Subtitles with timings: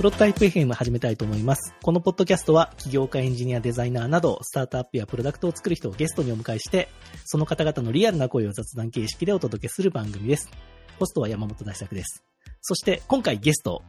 [0.00, 1.74] プロトタイプ FM 始めたいと思います。
[1.82, 6.88] このポッドキャストは、起業家、エンジニア、デザイナーなど、スタートアップやプロダクトを作る人をゲストにお迎えして、
[7.26, 10.48] その方々のリアルな声を雑談形式でお届けする番組です。
[10.98, 12.24] ホストは山本大作です。
[12.62, 13.82] そして、今回ゲスト、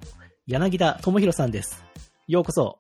[0.48, 1.82] 柳田智弘さんです。
[2.28, 2.78] ようこそ。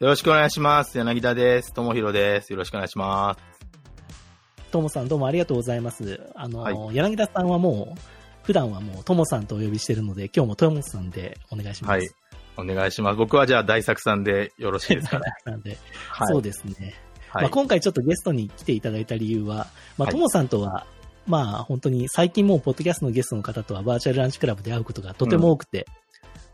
[0.00, 0.98] よろしくお願いします。
[0.98, 1.72] 柳田です。
[1.72, 2.52] ともひろです。
[2.52, 4.70] よろしくお願いします。
[4.70, 6.20] ともさんどうもありがとうございます。
[6.34, 8.00] あの、はい柳田さんはもう、
[8.42, 11.90] 普段はもうともさんとお呼びしてるので、今日もともさんでお願いします。
[11.92, 12.10] はい。
[12.56, 13.16] お願いします。
[13.16, 15.24] 僕はじゃあ大作さんでよろしいですかね。
[15.44, 16.28] なんで、はい。
[16.28, 16.94] そうですね。
[17.28, 19.66] はいまあ、今回ちょっとゲストに来ていただいた理由は、
[19.98, 20.86] まあ、はいともさんとは、
[21.26, 25.86] まあ、本当に最近もう、ポッドキャストのゲストの方とはバーチャルランチクラブで会うことがとても多くて、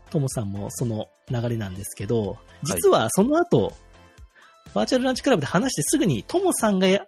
[0.09, 3.73] ともさんもその流れなんですけど、実はその後、
[4.73, 7.05] バーチャルランチクラブで話してすぐに、ともさんがや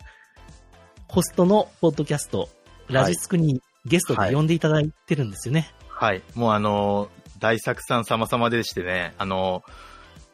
[1.07, 2.50] ホストのポッドキャスト、
[2.89, 5.73] ラジスクにゲストで呼んでいただいてるんですよね。
[5.89, 6.22] はい。
[6.35, 9.72] もうあのー大作さん様々でしてね、あのー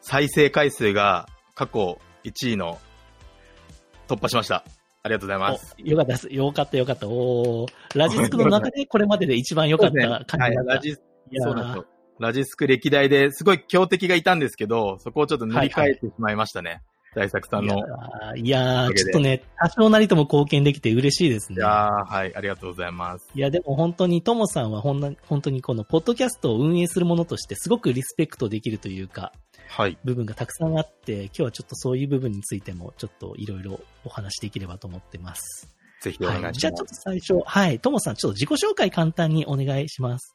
[0.02, 2.80] 再生回数が過去1位の
[4.08, 4.64] 突破しました。
[5.02, 5.76] ありがとうございます。
[5.84, 6.28] およかったです。
[6.30, 7.08] よかったよかった。
[7.08, 10.62] おーラジスクの中でこれまでで一番良かった感はいじだ。
[10.62, 10.74] った。
[10.76, 10.92] ラジい
[11.32, 11.86] やーそうなんですよ。
[12.20, 16.84] ラジスク歴代ですごい強敵がいたんですけど、そこをちょっと塗り替えてしまいましたね。
[17.16, 17.78] 大作さんの。
[18.36, 21.62] いいやーちょっとね、多少なりとも貢献できて嬉しいですね。
[21.62, 23.28] やーはい、ありがとうございます。
[23.34, 29.34] いや、でも本当に、ともさんはほんな本当にこのポッドキャストを運営するものとしてすごくリスペクトできるというか、
[29.68, 29.98] はい。
[30.04, 35.76] 部分がたくさんあって、今日はちょっとそういう部分についてもちょっといろいろお話しできればと思ってます。
[36.02, 36.52] ぜひお願いしはい。
[36.52, 36.60] ます。
[36.60, 40.34] じゃあちょっと最初、はい、ともさんちょっと自己紹介簡単にお願いします。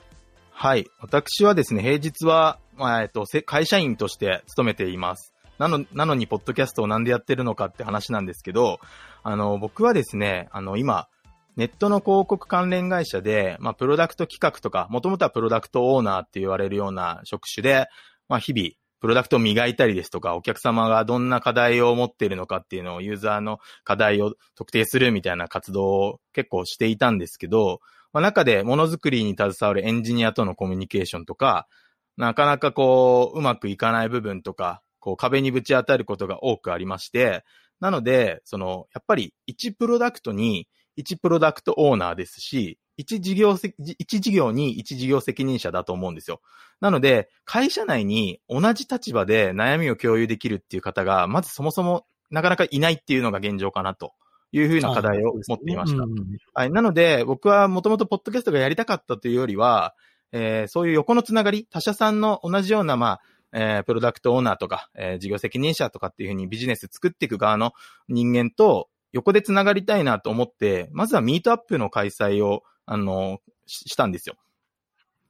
[0.50, 0.86] はい。
[1.00, 5.33] 私はですね、平日は、まあ、えっと、せ会社員として勤めています。
[5.58, 8.80] なの、なのに、ポッドキャストをなんでやってるのかって話なんですけど、
[9.22, 11.08] あの、僕はですね、あの、今、
[11.56, 17.86] ネットの広告関連会社で、まあ、プロダクト企画とか、もともとはプロダクトオーナーって言われるような職種で、
[18.28, 18.70] まあ、日々、
[19.00, 27.80] プロダクトを磨いたりですとか、お客様がどんな課題を持っているのかっていうのを、ユーザーの課題を特定するみたいな活動を結構していたんですけど、
[28.12, 31.68] まあ、中でものづくりに携わるエンジニアとのコミュニケーションとか、
[32.16, 37.44] なかなかこう、うまくいかない部分とか、こう壁にぶち当たることが多くありまして、
[37.78, 40.66] なので、その、やっぱり1プロダクトに
[40.98, 46.40] 1プロダクトオーナーですし、1事業せ、1事業に1事業責任者だと思うんですよ。
[46.80, 54.14] なので、会社内に同じ立場で悩みを共有できるっていう方が、まずそもそもなかなかいないっていうのが現状かなと
[54.52, 56.04] いうふうな課題を持っていました。
[56.04, 56.14] うん
[56.54, 56.70] はい。
[56.70, 59.94] なので、僕はもともとポッドキャストがやりたかったというよりは、
[60.32, 63.20] えーそういう横のつながり、他社さんの同じような、まあ、
[63.54, 67.72] えープロダクトオーナーとか、えー事業責任者とかっていうふうにビジネス作っていく側の
[68.08, 74.34] 人間と横でつながりたいなと思って、まずはミートアップの開催を、あの、ししたんですよ。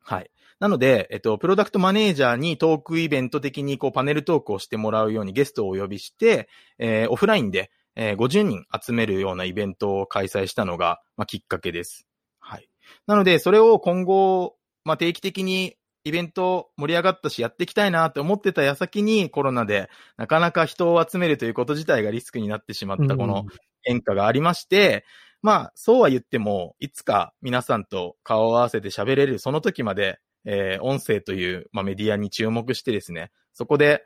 [0.01, 0.31] はい。
[0.59, 6.49] なので、えっと、プロダクトマネージャーにトークイベント的にこうパネルトークをしてもらうようにゲストをお呼びして、
[6.79, 12.07] えーオフラインで、えー50人集めるようなイベントを開催したのが、まあ、きっかけです。
[12.41, 12.69] はい。
[13.07, 19.89] なので、それを今後、まあ、定期的にイベント盛り上がったし、やっていきたいなって思ってた矢先にコロナで、
[20.19, 23.47] なかなか人を集めるということ自体がリスクになってしまったこの
[23.83, 25.05] 変化がありまして、
[25.41, 34.05] まあ、そうは言っても、いつか皆さんと顔を合わせて喋れる、その時まで、えー音声という、まあ、メディアに注目してですね、そこで、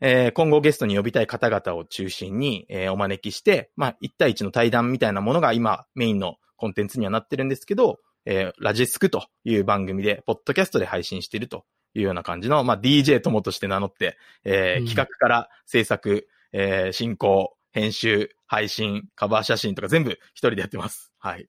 [0.00, 11.64] えー今後ゲストに呼びたい方々を中心に、えーお招きして、まあ、1対1の対談みたいなものが今、メインのコンテンツにはなってるんですけど、えーラジスクという番組で、ポッドキャストで配信していると
[11.94, 21.12] いうような感じの、まあ、DJ 友として名乗って、えーうん企画から制作、えー進行、編集、配信、カバー写真とか全部一人でやってます。
[21.18, 21.48] はい。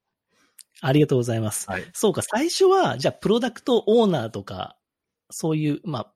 [0.81, 1.69] ありがとうございます。
[1.69, 1.85] はい。
[1.93, 4.77] そうか、最初は、じゃあ、プロダクトオーナーとか、
[5.29, 6.13] そういう、まあ、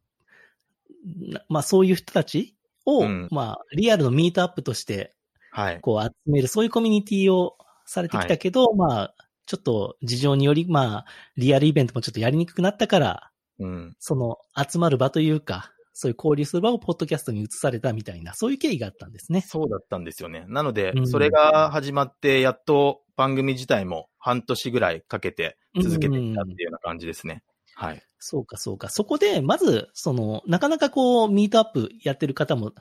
[1.05, 2.55] なまあ、そういう人たち
[2.85, 5.15] を、うんまあ、リアルのミートアップとして、
[5.51, 5.81] はい。
[5.81, 9.15] こう、集める、そういうコミュニティをされてきたけど、まあ、
[9.49, 11.05] ちょっと事情により、まあ、
[11.35, 13.95] リアルイベントもちょっとやりにくくなったから、うん。
[13.97, 19.41] その、集まる場というか、そういう交流する場をポッドキャストに移されたみたいな、そういう経緯があったんですね。
[19.41, 20.45] そうだったんですよね。
[20.49, 27.41] なのでう、んそれが始まって、やっと番組自体も半年ぐらいかけて続けてきたっていうような感じですね。
[27.73, 28.03] はい。
[28.19, 28.89] そうか、そうか。
[28.89, 32.71] そこで、まず、その、なかなかこう、ミートアップやってる方も、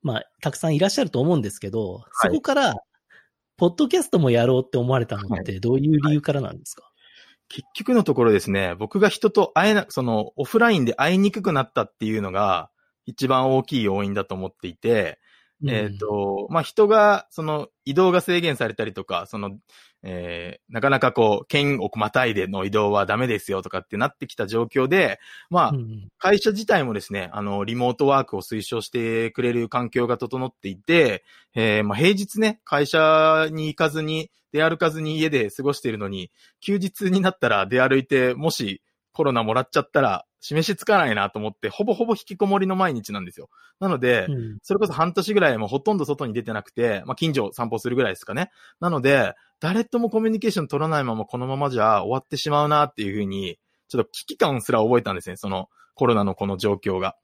[0.00, 2.74] まあ、たくさんいらっしゃると思うんですけど、そこから、
[3.56, 6.90] ポッドキャストもやろうって思われたのって、どういう理由からなんですか、
[7.48, 12.70] 結局のところですね、僕が人と会えな、その、オフラインで会いにくくなったっていうのが、
[13.06, 15.18] 一番大きい要因だと思っていて、
[15.66, 19.52] えっ、と、まあ、人が、その、移動が制限されたりとか、その、
[20.06, 25.18] えー、なかなかこう、県をまたいでの移動はダメですよとかってなってきた状況で、
[25.48, 26.08] まあ、うん。
[26.18, 31.24] 会社自体もですね、あの、リモートワークを推奨してくれる環境が整っていて、
[31.54, 36.30] えーまあ、平日ね、会社に行かずに、出歩かずに家で過ごしているのに、
[36.60, 38.82] 休日になったら出歩いて、もし
[39.14, 43.48] コロナもらっちゃったら、示しつかないなと思って、ほぼほぼ引きこもりの毎日なんですよ。
[43.80, 48.50] なので、うんそれこそ半年ぐらいもうほとんど外に出てなくて、まあ、近所を散歩するぐらいですかね。
[48.80, 53.58] なので、誰ともコミュニケーション取らないままこのままじゃ終わってしまうなっていうふうに、
[53.88, 55.36] ちょっと危機感すら覚えたんですね。
[55.36, 57.16] そのコロナのこの状況が。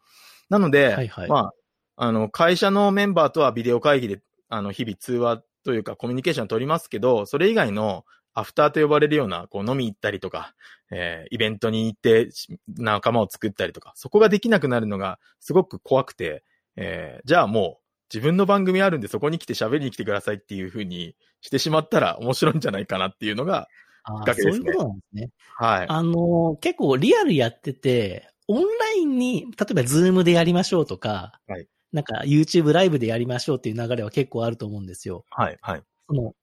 [0.48, 1.52] なので、はいはいま
[1.96, 8.04] あ、あの、会社のメンバーとはビデオ会議で、あの、日々通話というかコミュニケーション取りますけど、それ以外の
[8.34, 10.54] アフターと呼ばれるような、こう飲み行ったりとか、
[10.90, 16.44] えーイベントに行ってし仲間を作ったりとか、そこができなくなるのがすごく怖くて、
[16.76, 23.68] えーじゃあもう自分の番組あるんでそこに来て喋りに来てくださいっていう風にしてしまったら面白いんじゃないかなっていうのが、
[24.04, 25.30] きっかけですねそういうことなんですね。
[25.56, 25.86] はい。
[25.88, 35.24] あの、結構リアルやってて、オンラインに、例えばズームでやりましょうとか、はいなんか YouTube ライブでやりましょうっていう流れは結構あると思うんですよ。
[35.30, 35.58] はい。
[35.60, 35.82] はい。
[36.08, 36.34] その、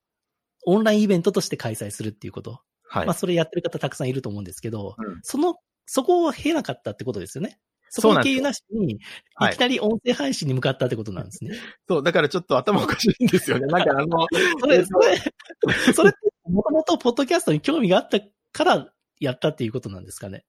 [0.66, 2.60] オンラインイベントとして開催するっていうこと。
[2.88, 3.06] はい。
[3.06, 5.56] まあそれやってる方たくさんいると思うんですけど、うんその、
[5.86, 7.58] そこを経なかったってことですよね。
[7.90, 8.98] そこを経由なしに、
[9.34, 11.52] はいいきなり音声配信に向かったってことなんですね。
[11.88, 13.66] そう、だからちょっと頭おかしいんですよね。
[13.72, 14.26] なんかあの、
[14.60, 15.16] それ、それ、
[15.94, 16.18] それって、
[16.50, 18.20] もともとポッドキャストに興味があった
[18.52, 20.44] からやったっていうことなんですかね。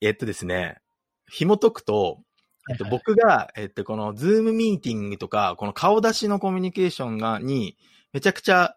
[0.00, 0.78] えっとですね、
[1.28, 2.22] 紐解くと、
[2.70, 7.76] えっと、はいはい僕が、えっと、このズームミーティングとか、この顔出しのコミュニケーションが、に、
[8.12, 8.76] めちゃくちゃ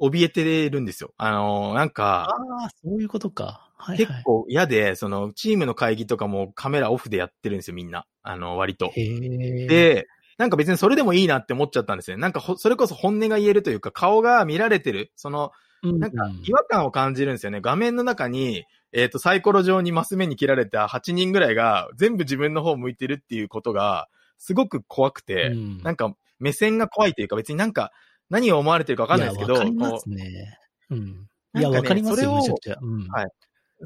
[0.00, 1.12] 怯えてるんですよ。
[1.16, 3.70] あの、なんか、ああ、そういうことか。
[3.76, 4.22] はい結はい。
[4.24, 8.06] 構嫌で、その、チームの会議とかもカメラオフでやってるんですよ、みんな。
[8.22, 8.92] あの、割と。
[8.94, 10.06] で、
[10.36, 12.16] なんか別にそれでもいいなって思っちゃったんですね。
[12.16, 15.12] なんかほ、それこそ本音が言えるというか、顔が見られてる。
[15.16, 15.52] その、
[15.82, 17.60] なんか違和感を感じるんですよね。
[17.60, 24.08] 画面の中に、えっ、と、サイコロ上にマス目に切られた8人ぐらいが全部自分の方向いてるっていうことが、
[24.38, 27.90] すごく怖くて、うんなんか目線が怖いというか別になんか
[28.30, 30.58] 何を思われてるかわかんないですけど、やわかりまこすね。
[30.90, 31.28] うん。
[31.54, 32.78] いや、わかりますよ、それをめちゃくちゃ。
[32.80, 33.08] うん。
[33.08, 33.30] はいう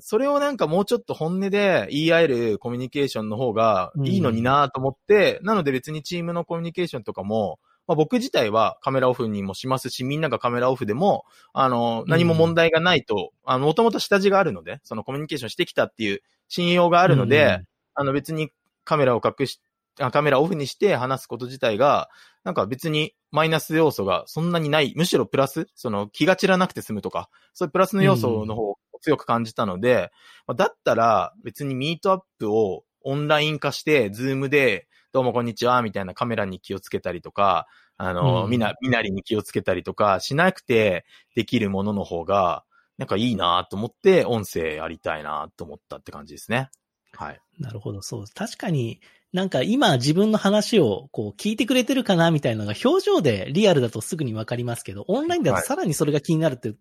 [0.01, 17.61] それをなんかもうちょっと本音で言い合えるコミュニケーションの方がいいのになと思って、なので別にチームのコミュニケーションとかも、まあ、僕自体はカメラオフにもしますし、みんながカメラオフでも、あの、何も問題がないと、あの、もともと下地があるので、そのコミュニケーションしてきたっていう信用があるので、
[17.95, 18.51] あの別に
[18.85, 19.61] カメラを隠し、
[20.01, 22.09] あカメラをオフにして話すこと自体が、
[22.45, 30.13] なんか別にマイナス要素がそんなにない、むしろプラス、その気が散らなくて済むとか、そういうプラスの要素の方を強く感じたので、
[30.47, 42.65] まあだったら別にミートアップをオンライン化して、 Zoom で、どうもこんにちは、みたいなカメラに気をつけたりとか、あの、うんみな、みなりに気をつけたりとかしなくてできるものの方が、
[42.99, 46.71] なんかいいなと思って、音声やりたいなと思ったって感じですね。
[47.13, 47.41] はい。
[47.59, 48.25] なるほど、そう。
[48.35, 49.01] 確かに、
[49.33, 56.75] なんか今自分の話をこう聞いてくれてるかなみたいなのが表情でリアルだとすぐにわかりますけど、オンラインだとさらにそれが気になるって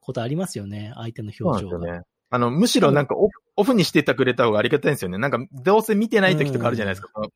[0.00, 0.92] ことありますよね。
[0.96, 1.78] 相手の表情が。
[1.78, 2.02] ね。
[2.30, 5.18] あの、むしろなんかオフオフにしてたくれた方がありがたいんですよね。
[5.18, 7.08] なんか、どうせ見てない時とかあるじゃないですか。
[7.14, 7.28] その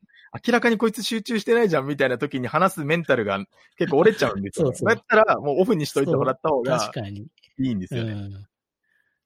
[0.46, 3.38] 明らかにこいつ集中してないじゃんみたいな時に話すメンタルが
[3.76, 4.74] 結構折れちゃうんですよ、ね。
[4.76, 7.28] そうそうだったらもうオフにしといてもらった方が確かに。
[7.58, 8.12] いいんですよね。
[8.12, 8.46] うん。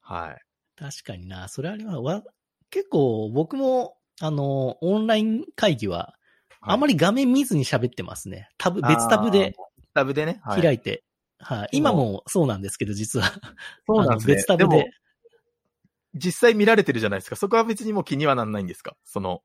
[0.01, 0.43] はい。
[0.79, 1.49] 確かにな。
[1.49, 1.99] それあります。
[1.99, 2.23] わ
[2.71, 6.15] 結構僕も、あの、オンライン会議は、
[6.61, 8.49] あまりり画面見ずに喋ってますね。
[8.59, 9.55] タブ、別タブで
[9.95, 10.41] タブでね。
[10.45, 10.63] はい。
[10.63, 11.03] 開いて。
[11.39, 13.33] はい、今もそうなんですけど、実は。
[13.87, 14.35] そうなんですね。
[14.35, 14.91] 別タブで。
[16.15, 17.37] 実際見られてるじゃないですか。
[17.37, 18.97] そこは別にもう気にはなんないんですか？
[19.03, 19.43] その、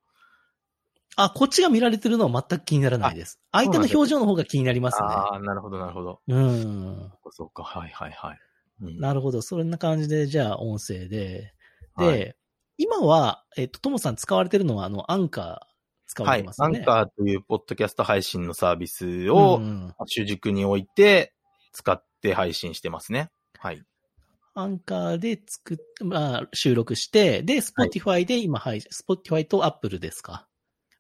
[1.16, 3.40] あ、こっちが見られてるのは全く気にならないです。
[3.52, 5.08] 相手の表情の方が気になりますね。
[5.08, 6.22] ああ、なるほど、なるほど。
[6.28, 7.12] うん。
[7.32, 8.40] そうか、はい、はい、はい。
[8.82, 9.42] うんなるほど。
[9.42, 11.54] そんな感じで、じゃあ音声で。
[11.98, 12.36] で、はい
[12.78, 15.58] 今は、えっと、ともさん使われてるのは、あの、アンカー
[16.06, 16.54] 使わはいれてま。
[16.54, 16.80] すよね。
[16.80, 19.62] アンカーというポッドキャスト配信のサービスを
[20.06, 21.34] 主軸に置いて
[21.74, 23.30] 使って配信してますね。
[23.58, 23.82] はい。
[24.54, 30.48] アンカーで作っ、まあ、収録して、で、 Spotify で今配信、 Spotify とアップルですか？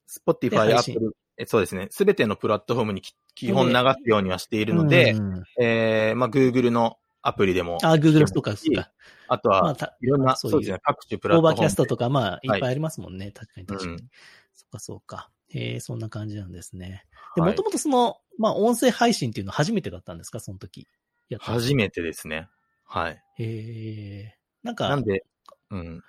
[0.07, 1.87] で Spotify、配信 Apple、えそうですね。
[1.89, 7.77] すべてのプラットフォームにき基本流すようにはしているので、うんうんえー、まあ、Google のアプリでも。
[7.83, 8.91] あ、Google とか、そうか。
[9.27, 10.79] あとは、まあたいろんな、そうですね。
[10.83, 11.69] 各種プラッオーバートフォームで。
[11.69, 13.31] キャストとか、まあ、いっはいぱいありますもんね。
[13.31, 13.91] 確かに確かに。
[13.93, 13.99] うん
[14.53, 15.29] そっか、そうか。
[15.49, 17.05] へえ、そんな感じなんですね。
[17.35, 20.39] で、はいもともとその、まあ、音声配信っていうのは初めてだったんですか？
[20.39, 20.87] その時。
[21.29, 22.47] やったの初めてですね。
[22.85, 23.21] はい。
[23.37, 24.37] へえ。
[24.63, 25.25] なんか、なんで、
[25.69, 26.03] うん。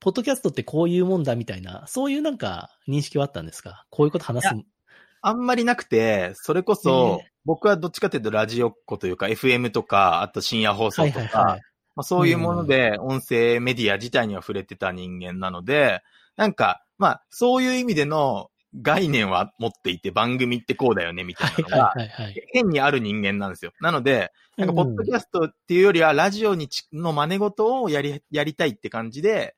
[0.00, 3.86] ポッドキャストってこういうもんだみたいな、そういうなんか認識はあったんですか？
[3.88, 4.54] こういうこと話す。
[5.26, 11.60] あんまりなくて、それこそ、僕はどっちかというとラジオっ子というか、FM とか、あと深夜放送とか、はいはいはい。
[11.96, 16.02] まあ、そういうもので、音声メディア自体には触れてた人間なので、
[16.36, 18.50] なんか、まあ、そういう意味での
[18.82, 21.94] 概念は持っていて、番組ってこうだよね、みたいなのが。
[22.52, 23.72] 変にある人間なんですよ。
[23.80, 29.54] なので、なんか、ポッドキャストっていうよりは、ラジオにちの真似事をやり、やりたいって感じで、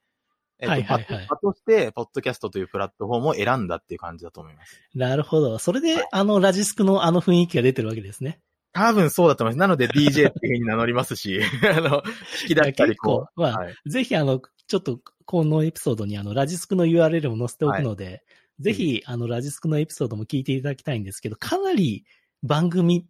[0.59, 4.81] えっと、はいはいはいパッとして、ポッドキャストというプラットフォームを選んだっていう感じだと思います。
[4.95, 5.59] なるほど。
[5.59, 8.39] それで、あの、ラジスクのあの雰囲気が出てるわけですね。
[8.73, 9.59] 多分そうだと思います。
[9.59, 12.03] なので DJ っていう風に名乗りますし、 あの、
[12.41, 13.41] 引きだったりこう。
[13.41, 13.75] まあはい。
[13.87, 18.23] ぜひ、あの、ちょっと、このエピソードに、あの、ラジスクの URL も載せておくので、
[18.59, 22.05] ぜひ、あの、ラジスクのエピソードも聞いていただきたいんですけど、かなり
[22.43, 23.05] 番組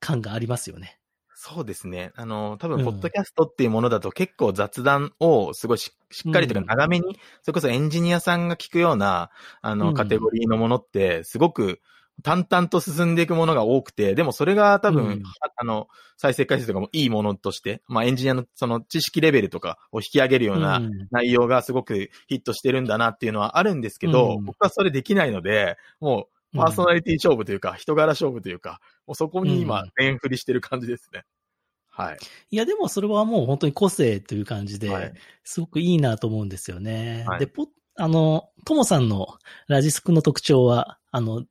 [0.00, 0.98] 感がありますよね。
[1.44, 2.12] そうですね。
[2.14, 2.84] あの、多分、うん。
[2.84, 6.66] ポッドキャストっていうものだと結構雑談をすごいししっかりといううん。
[6.66, 9.30] か長めに、それこそエンジニアさんが聞くような、
[9.60, 9.94] あの、うん。
[9.94, 11.80] カテゴリーのものって、すごく
[12.22, 15.22] 淡々と進んでいくものが多くて、でもそれが多分、うん。
[15.24, 21.08] ああの、再生回数とかもいいものとして、まあエンジニアのその知識レベルとかを引き上げるようなうん。
[21.10, 24.44] 内容がすごくヒットしてるんだなっていうのはあるんですけど、うん。
[24.44, 31.24] 僕はそれできないので、もう、パーソナリティ勝負というか、人柄勝負というか、もうそこに今うん、全振りしてる感じですね。
[31.90, 32.18] はい。
[32.50, 35.12] いや、でもそれはもう本当に個性という感じで、はい
[35.44, 37.24] すごくいいなと思うんですよね。
[37.26, 39.28] はいで、ポあの、ともさんの
[39.68, 41.44] ラジスクの特徴は、あの、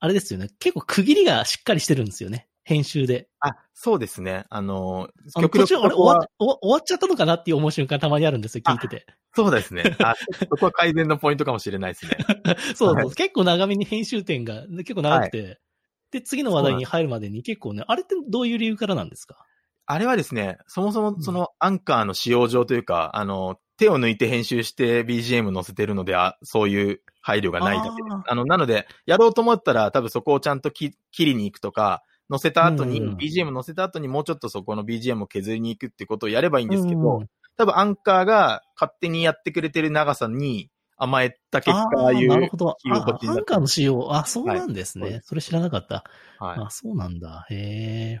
[0.00, 0.48] あれですよね。
[0.58, 2.48] 結構区切りがしっかりしてるんですよね。
[2.68, 3.28] 編集で。
[3.40, 4.44] あ、そうですね。
[4.50, 9.06] あの、あの途中、あれそこは終わっ、終わっちゃったのかなっていう思う瞬間たまにあるんですよ、聞いてて。
[9.34, 9.96] そうですね。
[10.00, 10.14] あ、
[10.50, 12.18] そこは改善のポイントかもしれないですね。
[12.76, 15.58] そうそう、はい結構長めに編集点が結構長くて、
[16.10, 19.46] で、次の話題に入るまでに結構ね、あれってどういう理由からなんですか？
[19.86, 42.76] あれはですね、そもそうんもそのアンカーの使用上というか、あの、手を抜いて編集して BGM 載せてるので、あそういう配慮がないだけですあの、なので、やろうと思ったら多分そこをちゃんとき切りに行くとか、載せた後に、うん BGM 載せた後にもうちょっとそこの BGM を削りに行くってことをやればいいんですけど、うん多分アンカーが勝手にやってくれてる長さに甘えた結果、ああいあーなるほど。
[42.88, 43.02] アン
[43.44, 44.14] カーの仕様。
[44.14, 45.04] あ、そうなんですね。
[45.04, 46.04] はいそれ知らなかった。
[46.38, 46.58] はい。
[46.60, 47.46] あ、そうなんだ。
[47.50, 48.20] へ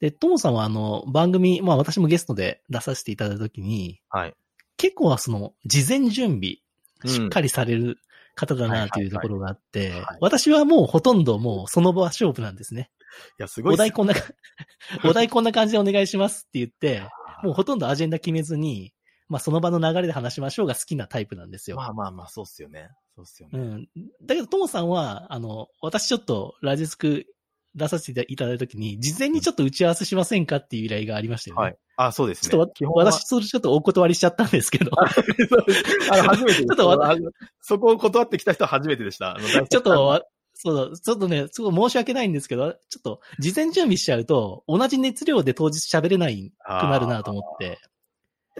[0.00, 4.34] で、トモさんはあの、番組、まあ私もゲストで出させていただいたときに、はい。
[4.76, 6.58] 結構はその、事前準備、
[7.02, 7.98] うんしっかりされる
[8.34, 12.90] 方だなというところがあって私はもうほとんどもうその場は勝負なんですね。
[13.38, 14.20] いや、すごいっすお題こんなか、
[15.04, 17.02] お題こんな感じでお願いしますって言って、
[17.42, 18.92] もうほとんどアジェンダ決めずに、
[19.28, 21.76] まあその場の流れで話しましょうが好きなタイプなんですよ。
[21.76, 22.88] まあまあまあ、そうっすよね。
[23.14, 23.58] そうっすよね。
[23.58, 23.88] うん。
[24.24, 27.26] だけど、ともさんは、あの、私ちょっとラジスク
[27.74, 31.62] 出させていただいたときに、事前にちょっと打ち合わせしませんかっていう依頼がありましたよね。
[31.62, 31.76] はい。
[31.96, 32.50] あ、そうですね。
[32.50, 36.64] ちょっと私、それちょっとお断りしちゃったんですけど、 あの、初めて。
[36.64, 37.18] ちょっと
[37.60, 39.36] そこを断ってきた人は初めてでした。
[39.68, 40.22] ちょっと、わ
[40.54, 47.78] そう、ちょっとね、すごい申し訳ないんですけど、ちょっと、事前準備しちゃうと、同じ熱量で当日喋れないくなるなと思って。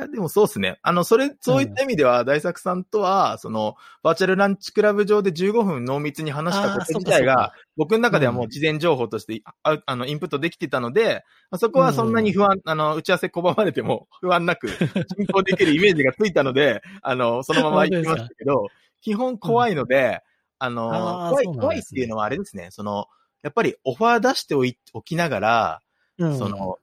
[0.00, 0.78] いや、でもそうですね。
[0.82, 18.68] あの、それ、そういった意味では、大作さんとは、その、バーチャルランチクラブ上で15分濃密に話したこと自体が僕の中ではもう事前情報として、ああの、インプットできてたので、まあそこはそんなに不安、あの、打ち合わせ拒まれても不安なく、進行できるイメージがついたので、あの、そのまま行きましたけど、
[19.02, 20.22] 基本怖いので、
[20.58, 20.88] あの、
[21.30, 23.06] 怖い、怖いっていうのはあれですね、その、
[23.42, 25.80] やっぱりオファー出しておい、おきながら、
[26.18, 26.38] うん。
[26.38, 26.78] その、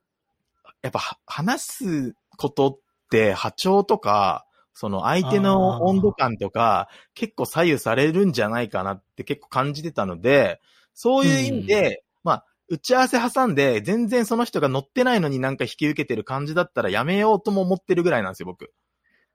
[0.82, 10.62] やっぱは話すことって波長とか、その相手の温度感とか、結構左右されるんじゃないかなって結構感じてたので、
[10.94, 18.72] そういう意味で、まあ、打ち合わせ挟んで、全然その人が乗ってないのになんか引き受けてる感じだったらやめようとも思ってるぐらいなんですよ、僕。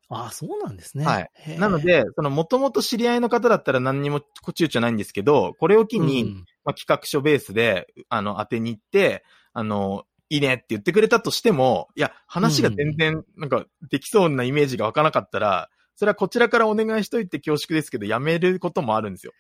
[0.09, 1.05] ああ、そうなんですね。
[1.07, 1.31] はい。
[1.59, 6.45] なの、で、その元々知り合いの方だったら何にも躊躇ないんですけど、これを機に、うん。
[6.64, 9.25] まあ、企画書ベースで、あの、当てに行って、
[9.55, 19.35] あの、いいねって言ってくれたとしても、いや、話が全然、なんか、できそうなイメージが湧かなかったら、それはこちらからお願いしといて恐縮ですけど、やめることもあるんですよ。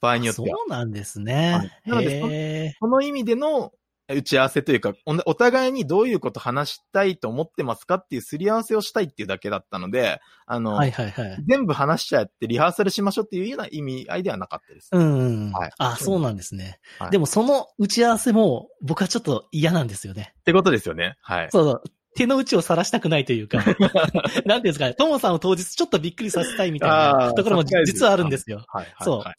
[0.00, 0.56] 場合によってそは。
[0.66, 1.80] うなんですはね。
[1.84, 3.72] いなのでへその意味での
[4.08, 11.44] 打ち合わせというかお、お互いにどういうこと話したいと思ってますかっていうすり合わせをしたいっていうだけだったので、あーの、はいはいはい。
[11.46, 14.90] 全部話しちゃってリハーサルしましょうっていうような意味合いではなかったです。
[14.92, 15.52] うんうん。
[15.52, 16.78] はいあ、そうなんですね。
[16.98, 20.34] はいでもその打ち合わせも僕はちょっと嫌なんですよね。
[20.40, 21.16] ってことですよね。
[21.22, 21.48] はい。
[21.50, 21.82] そうそう。
[22.16, 28.64] 手の内を晒したくないというか、 なんていうんですかね、ともさんを当日ちょっとびっくりさせたいみたいなところも実はあるんですよ。
[28.68, 28.84] はい。
[28.84, 29.34] はいそうはい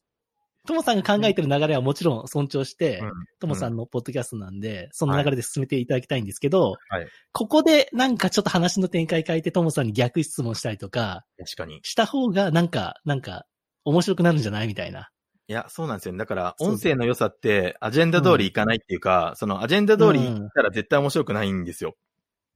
[0.68, 11.80] ともさんが考えてる流れはもちろん尊重してうん、ともさんのポッドキャストなんで、その流れで進めていただきたいんですけど、はいここでなんかちょっと話の展開変えてともさんに逆質問したりとか、確かに。
[11.84, 13.46] した方がなんか、なんか、
[13.86, 15.10] 面白くなるんじゃないみたいな。
[15.48, 16.18] いや、そうなんですよね。
[16.18, 21.96] だから、音声の良さって、アジェンダ通りいかないっていうか、そのアジェンダ通りいったら絶対面白くないんですよ。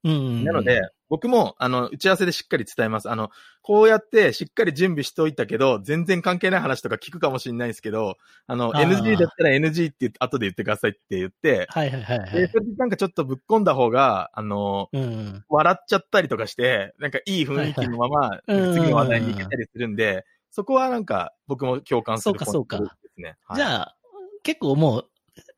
[0.03, 3.09] なので、、僕も、あの、打ち合わせでしっかり伝えます。
[3.09, 3.29] あの、
[3.61, 8.15] こうやってしっかり準備しといたけど、全然関係ない話とか聞くかもしれないですけど、
[8.47, 12.47] あの、NG だったら NG って後で言ってくださいって言って、はいはいはいはで、い。
[12.47, 15.45] それでなんかちょっとぶっ込んだ方が、あの、うんうん。
[15.49, 23.35] 笑っちゃったりとかして、なんかいい雰囲気のまま、はいはい次の話題に行けたりするんで、そこはなんか僕も共感するそうかそうかポイントですね。
[23.45, 23.95] はいじゃあ、
[24.43, 25.09] 結構もう、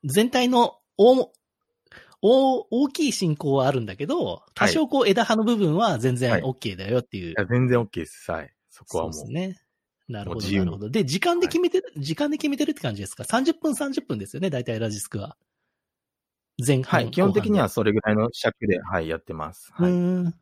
[0.04, 1.32] 全体の大、
[2.26, 7.32] 大、大きい進行はあるんだけど、多少こう枝葉の部分は全然はい OK だよっていう。
[7.32, 8.32] いや全然 OK です。
[8.32, 8.54] はい。
[8.70, 9.14] そこはもう。
[9.14, 9.60] そうですね。
[10.08, 10.90] なるほど、なるほど。
[10.90, 15.36] で、時間で決めてる、時間で決めてるって感じですか ?30 分30分ですよね、大体ラジスクは。
[16.66, 17.02] 前半。
[17.02, 17.12] はい。
[17.12, 19.72] 基本的に後はそれぐらいの尺で、はい、やってます。
[19.74, 19.92] はい。
[19.92, 20.34] うーん。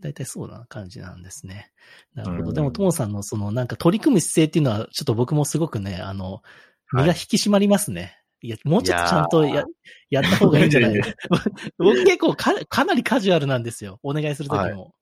[0.00, 1.72] 大体そうな感じなんですね。
[2.14, 2.48] なるほど。
[2.48, 6.42] うんでも、ともさんのそのなんか取り組む姿勢っていうのは、ちょっと僕もすごくね、あの、
[6.92, 8.21] 身が引き締まりますね。
[8.42, 9.64] いや、もうちょっとちゃんとや、
[10.10, 11.00] やった方がいいんじゃない？
[11.78, 14.00] 僕結構か、かなりカジュアルなんですよ。
[14.02, 14.84] お願いするときも。
[14.84, 14.94] こ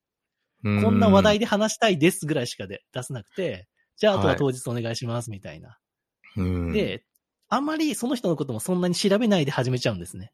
[0.63, 3.67] こんな話題で話したいですぐらいしかで出せなくて、
[3.97, 5.79] じゃああとは当日お願いしますみたいな。
[6.37, 7.03] うん、で、
[7.49, 10.31] あんまりその人のこともそんなに調べないで始めちゃうんですね。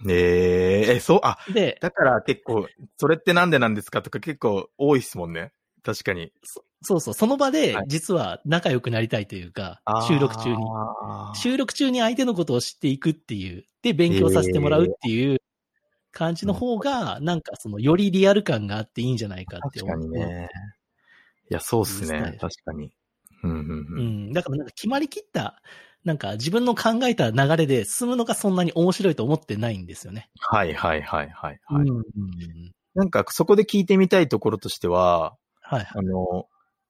[0.00, 5.52] ねえ、え、そう、あ、で、だから結構、それってなんでなんですかとか結構多いですもんね。
[5.82, 6.32] 確かに。
[6.44, 6.64] そ
[6.96, 10.56] うそう、その場ではい実は仲良くなりたいというか、収録中に。
[11.34, 15.38] 収録中に相手のことを知っていくっていう、で、勉強させてもらうっていう
[16.12, 20.08] 感じの方が、なんかその、よりリアル感があっていいんじゃないかって確か思う。
[20.08, 20.48] にね。
[21.50, 22.36] いや、そうっすね。
[22.40, 22.92] 確かに。
[23.42, 24.30] うんうんううん。
[24.30, 24.32] ん。
[24.32, 25.62] だからなんか決まりきった、
[26.04, 30.30] なんか自分の考えた流れで進むのがそんなに面白いと思ってないんですよね。
[30.38, 32.72] はいはいはいはい、はいうんうんうん。
[32.94, 35.86] なんかそこで聞いてみたいところとしては、はいはい。
[35.94, 36.46] あの、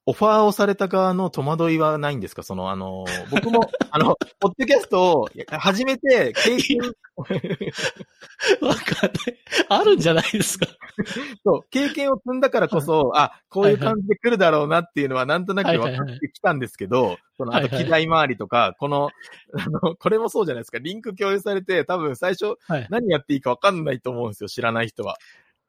[0.09, 2.43] オファーをされた側の戸惑いはないんですか？
[2.43, 3.61] その、あの、僕も、
[3.91, 6.79] あの、ポッドキャストを始めて、経験、
[7.19, 9.39] わかんない。
[9.69, 10.67] あるんじゃないですか？
[11.45, 19.11] そう、経験を積んだからこそ、あ、こういう感じで来るだろうなっていうのはなんとなく分かってきたんですけど、その、あとはいはい機材周りとか、この、
[19.55, 20.79] あの、これもそうじゃないですか。
[20.79, 22.87] リンク共有されて、多分最初はい。
[22.89, 24.49] 何やっていいか分かんないと思うんですよ。
[24.49, 25.17] 知らない人は。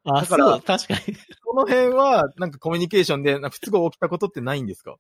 [0.06, 1.16] あ、そう、確かに。
[1.44, 4.96] この辺は、なんかコミュニケーションで、なんか不都合起きたことってないんですか？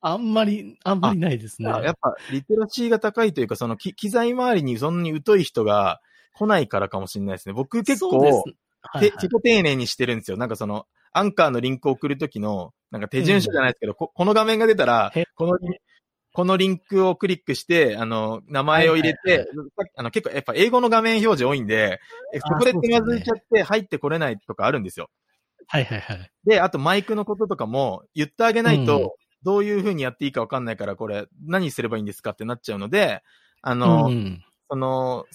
[0.00, 1.68] あんまり、あんまりないですね。
[1.68, 6.00] やっぱ、リテラシーが高いというか、その、き機材周りにそんなに疎い人が
[6.34, 7.52] 来ないからかもしれないですね。
[7.52, 10.36] 僕結構、はいはいて自己丁寧にしてるんですよ。
[10.36, 15.56] なんかその、アンカーのリンクを送るときの、なんか手順書じゃないですけど、ここの画面が出たらへ、この
[16.34, 19.46] このリンクをクリックして、あの、名前を入れて、
[19.96, 22.00] あの、結構やっぱ英語の画面表示多いんで、
[22.34, 25.10] えそこで手間づいちゃって入ってこれないとかあるんですよ。
[25.68, 26.30] はいはいはい。
[26.44, 33.22] で、あとマイクのこととかも言ってあげないうんと、どういう風にやっていいかわかんないから、これ何すればいいんですかってなっちゃうので、
[33.62, 35.26] あの、うんその、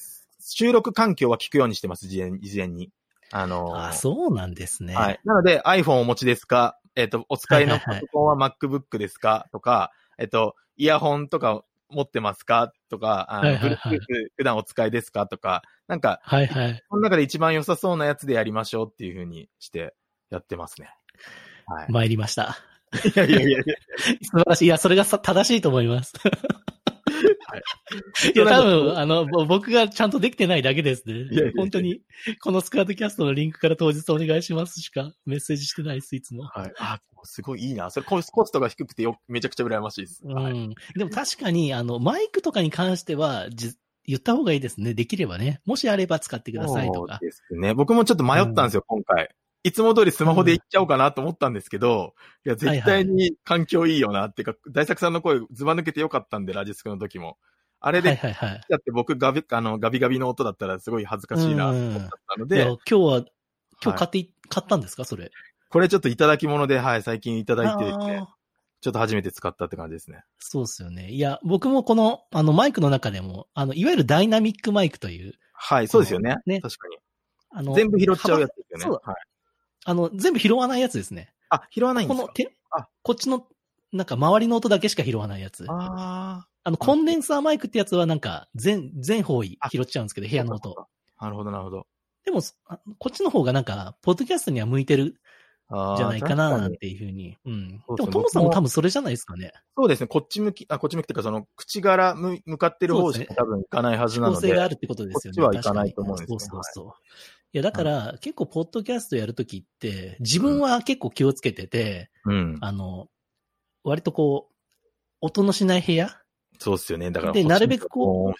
[0.41, 2.91] 収録環境は聞くようにしてます、事前事前に。
[3.31, 4.95] あの、あ、そうなんですね。
[4.95, 5.19] はい。
[5.23, 6.77] なので iPhone お持ちですか？
[6.95, 9.47] えっ、と、お使いのパソコンは MacBook ですか？
[9.51, 12.73] とか、えっ、と、イヤホンとか持ってますか？
[12.89, 14.01] とか、あの、はいはいはい Bluetooth
[14.37, 15.27] 普段お使いですか？
[15.27, 16.83] とか、なんか、はいはい。
[16.89, 19.95] この中で一番良さそうなやつでやりましょうっていう風にして
[20.29, 20.93] やってますね。
[21.65, 21.91] はい。
[21.91, 22.57] 参りました。
[23.05, 23.63] いやいやいやいや。
[24.21, 24.65] 素晴らしい。
[24.65, 26.13] いや、それがさ正しいと思います。
[27.19, 27.61] はい
[28.35, 31.51] いや、多分、あの、ぼ僕がちゃんとできてないだけですねいやいや。
[31.55, 32.01] 本当に、
[32.41, 36.43] このスクワットキャストのリンクから当日お願いしますしかメッセージしてないです、いつも。
[36.43, 36.73] はい。
[36.79, 37.89] あ、すごいいいな。
[37.89, 40.21] それコストが低くてよ、めちゃくちゃ羨ましいです。
[40.25, 40.53] うはい。
[40.53, 40.73] ん。
[40.95, 43.73] でも確かに、あの、マイクとかに関しては、じ
[44.05, 44.95] 言った方がいいですね。
[44.95, 45.61] できればね。
[45.65, 47.27] もしあれば使ってくださいとかそう。
[47.27, 47.75] ですね。
[47.75, 49.29] 僕もちょっと迷ったんですよ、今回。
[49.63, 52.13] いつも通りスマホで行っちゃおうかなと思ったんですけど、
[52.45, 57.37] いや、絶対に環境いいよなっていうか、大作さんの声ズバ抜けてよかったんで、ラジスクの時も。
[57.81, 58.61] あれはいで、はいはい。
[58.69, 63.25] だって僕ガビ、あの、ガビガビの音だったらすごい恥ずかしいなと思ったので今、日は、
[63.83, 65.31] 今日買ってい、買ったんですかそれ？
[65.69, 68.25] これちょっといただき物で、はい、最近いただいてですねあー、
[68.81, 70.23] ちょっと初めて使ったって感じですね。
[70.39, 71.11] そうですよね。
[71.11, 76.37] いや、僕もこの、あの、マイクの中でも、あの、いわゆるダイナミックマイクという、はい、そうですよね。
[76.45, 76.97] ね確かに。
[77.51, 78.83] あの、全部拾っちゃうやつですよね。
[78.85, 79.15] そうはい。
[79.89, 81.33] あの、全部拾わないやつですね。
[81.49, 82.23] あ、拾わないんですか？
[82.23, 82.51] この手？
[82.69, 83.47] あ、こっちの、
[83.91, 85.65] なんか周りの音だけしか拾わないやつ。
[85.67, 90.75] ああの、コンデンサーマイクってやつはなんか、全、全方位拾っちゃうんですけど、部ー屋の音。。
[91.19, 91.87] なるほど、なるほど。
[92.23, 95.15] でも、あこっちの方がなんか、ポッドキャストには向いてる
[95.71, 97.37] じゃないかな、なんていうふうに。
[97.45, 97.69] うん。
[97.69, 99.53] でも、トモさんも多分それじゃないですかね。
[99.75, 104.49] そうですね、こっち向き、あ、こっち向きっていうか、その、口柄向向かってる方しか多分行かないはずな構ので。
[104.49, 105.41] 成があるってことですよね。
[105.41, 106.93] こっちは行かないと思うんですよそうそうそう。
[107.51, 112.57] いや、だから、結構、ポッドキャストやるときって、自分は結構気をつけてて、うん。
[112.61, 113.07] あの、
[113.83, 114.55] 割とこう、
[115.21, 116.21] 音のしない部屋
[116.59, 117.09] そうっすよね。
[117.11, 118.39] だから、でなるべくこう。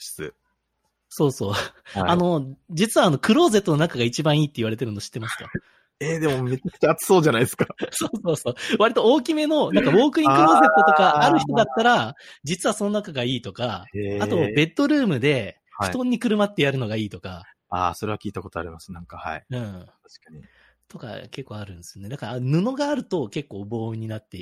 [1.09, 1.51] そうそう。
[1.53, 1.59] はい
[1.93, 5.49] あ、の、実はあの、クローゼットの中が一番いいって言われてるの知ってますか？
[6.01, 7.65] えーでもめちゃくちゃ暑そうじゃないですか。
[7.91, 8.55] そうそうそう。
[8.77, 13.85] 割と大きめの、なんかウォークインクローゼットとかある人だったら、実はその中がいいとか、
[14.21, 18.91] あと、ベッドルームで、はい布団にくるまってやるのがいいとか、ああ、それは聞いたことあります。
[18.91, 19.45] なんか、はい。
[19.49, 19.85] うん。
[20.03, 20.49] 確かに。
[20.87, 22.09] とか結構あるんですよね。
[22.09, 24.41] だから布があると結構防音になってい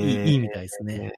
[0.00, 1.12] い,、えいいみたいですね。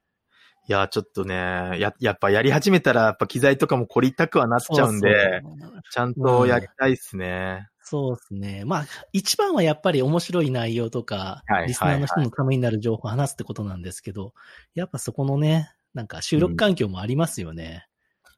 [0.69, 1.35] いや、ちょっとね、
[1.79, 7.69] や、やっぱやり始めたら、やっぱ機材とかも凝りたくはなっちゃうんで、そうそうちゃんとやりたいっすね。
[7.81, 8.65] そうですね。
[8.65, 14.33] まあ、一番はやっぱり面白い内容とか、はいリスナーの人のためになる情報を話すってことなんですけど、
[14.73, 17.87] やっぱそこのね、なんか収録環境もありますよね。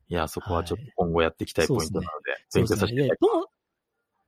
[0.09, 3.45] いや、そこはちょっと今後やっていきたいポイントなので、勉強させていただき、とも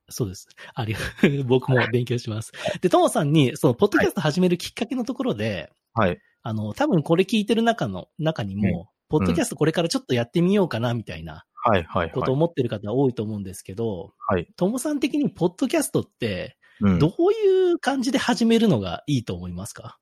[0.10, 0.48] そうです。
[0.76, 0.96] あり
[1.46, 2.52] 僕も勉強します。
[2.82, 6.20] で、ともさんに、その、ポッドキャスト始めるきっかけのところで、はい。
[6.44, 12.32] あの、多分これ聞いてる中の、中にも、ポッドキャストこれからちょっとやってみようかな、みたいなはい、はい、こと。
[12.32, 14.48] 思ってる方多いと思うんですけど、はい。
[14.56, 20.00] ともさん的にポッドキャストって、うんどういう感じで始めるのがいいと思いますか、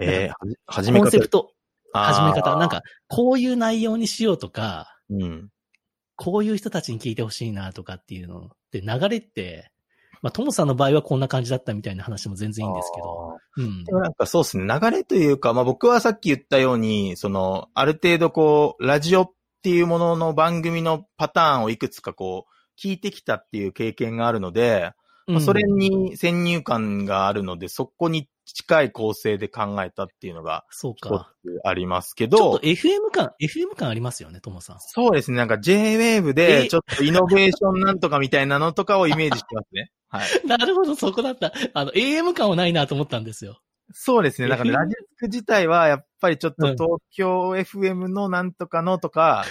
[0.00, 1.52] えー、はじ始め方コンセプト、
[1.92, 2.56] 始め方。
[2.56, 5.48] なんか、こういう内容にしようとか、うん。
[6.16, 9.70] こういう人たちに聞いてほしいなとかっていうのって流れって、
[10.20, 13.38] まあ、ともさんの場合はこんな感じだったみたいな話も全然いいんですけど。
[13.56, 13.92] うんで。
[13.92, 24.92] もなんかそうですね、流れというか、まあ僕はさっき言ったように、その、ある程度こう、ラジオっていうものの番組のパターンをいくつかこう、聞いてきたっていう経験があるので、
[25.28, 31.32] まあそれに先入観があるので、そこに近い構成で考えたっていうのが一そうか。
[31.44, 34.76] つありますけちょどっと、FM 感、FM 感ありますよね、ともさん。
[34.80, 39.90] そうですね、なんか J-Wave で、えちょっとイノベーションなんとかみたいなのとかをイメージしてますね。
[40.08, 40.26] はい。
[40.48, 41.52] なるほど、そこだった。
[41.74, 43.60] あの、AM 感はないなと思ったんですよ。
[43.92, 44.48] そうですね。
[44.48, 49.44] なんかね FM ラジオ自体は、やっぱりちょっとうん東京 FM のなんとかのとか、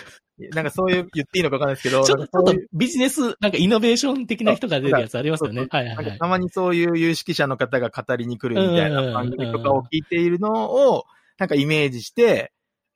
[0.51, 5.67] なんかそういう言っていいのかわかんないですけど、ちょっと、ビジネス、なんかイノベーション的な人が出るやつありますよね。
[5.69, 6.27] はいはいた。
[6.27, 11.05] まにそういう有識者の方が語りに来るみたいな番組とかを聞いているのを、
[11.39, 12.51] なんかイメージして、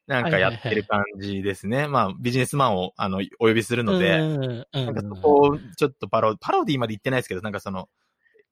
[0.07, 1.87] なんかやってる感じですね。
[1.87, 7.87] まあ、ビジネスマンを、あの、お呼びするので、うんうんなんかそこをちょっとパロ、パロディまで言ってないですけど、なんかその、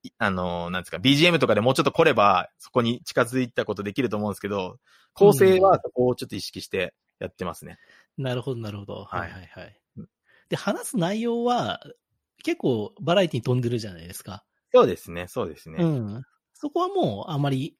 [0.02, 4.78] いあの、なんですか、BGM とかでもうちょっと来れば、そこに近づいたことできると思うんですけど、
[5.12, 7.78] 構成はそこをちょっと意識してやってますね。
[8.22, 9.04] なるほど、なるほど。
[9.04, 9.80] はいはいはいはい。
[10.48, 11.80] で、話す内容は、
[12.42, 14.44] 結構バラエティに飛んでるじゃないですか。
[14.72, 15.82] そうですね、そうですね。
[15.82, 16.22] うん。
[16.54, 17.76] そこはもう、あまり、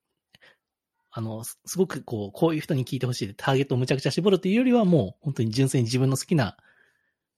[1.13, 6.57] あの、すすごくこう、こういう人に聞いてほしいで、ターゲットをむちゃくちゃ絞るというよりは、もう、本当に純粋に自分の好きな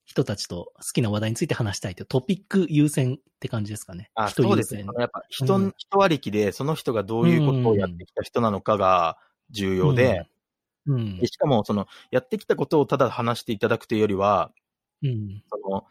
[0.05, 4.11] 人たちと好きな話題について話したいというトピック優先って感じですかね。
[4.15, 5.01] あそうですね先。。
[5.01, 9.17] やっぱ人、うん人ありきで、その人がどういうことをやってきた人なのかが
[9.51, 10.27] 重要で、
[10.87, 14.53] うん、うんでしかも、その、やってきたことをただ話していただくというよりは、
[15.03, 15.43] うん。
[15.49, 15.85] その、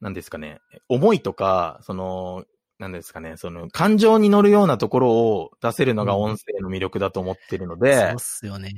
[0.00, 2.44] なんですかね、思いとか、その、
[2.78, 8.70] なんですかね、その、感情に乗るようなところを出せるのが音声の魅力だと思ってるので、そうっすよね。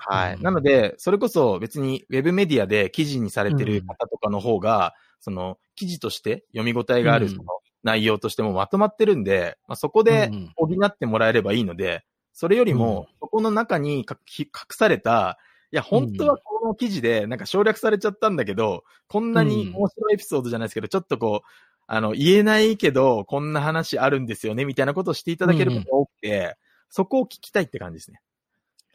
[0.00, 0.34] はい。
[0.34, 7.44] うんなので、それこそ別にウェブメディアで記事にされてる方とかの方が、その、記事として読み応えがあるうんその
[7.84, 15.38] 内容としてもまとまってるんで、まあ、そこでうん補ってもらえればいいので、それよりも、そこの中に隠された、
[15.72, 21.48] いや、本当はこの記事で、なんか省略されちゃったんだけど、こんなに面白いエピソードじゃないですけど、ちょっとこう、
[21.86, 26.56] あの、言えないけど、こんな話あるんですよね、みたいなことをしていただけることが多くて、
[26.90, 28.20] そこを聞きたいって感じですね。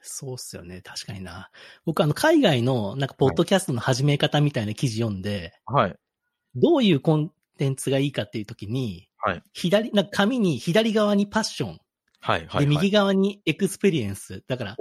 [0.02, 0.82] そうっすよね。
[0.82, 1.50] 確かにな。
[1.86, 5.96] 僕、あの、海外の、なんか、ポッドキャストの始め方みたいな記事読んで、はい。
[6.56, 9.44] どういうコンテンツがいいかっていうときに、はい。
[9.54, 11.80] 左、なんか紙に左側にパッション、
[12.22, 12.46] はい。
[12.48, 12.66] はい。
[12.66, 14.44] で、右側にエクスペリエンス。
[14.48, 14.78] だから、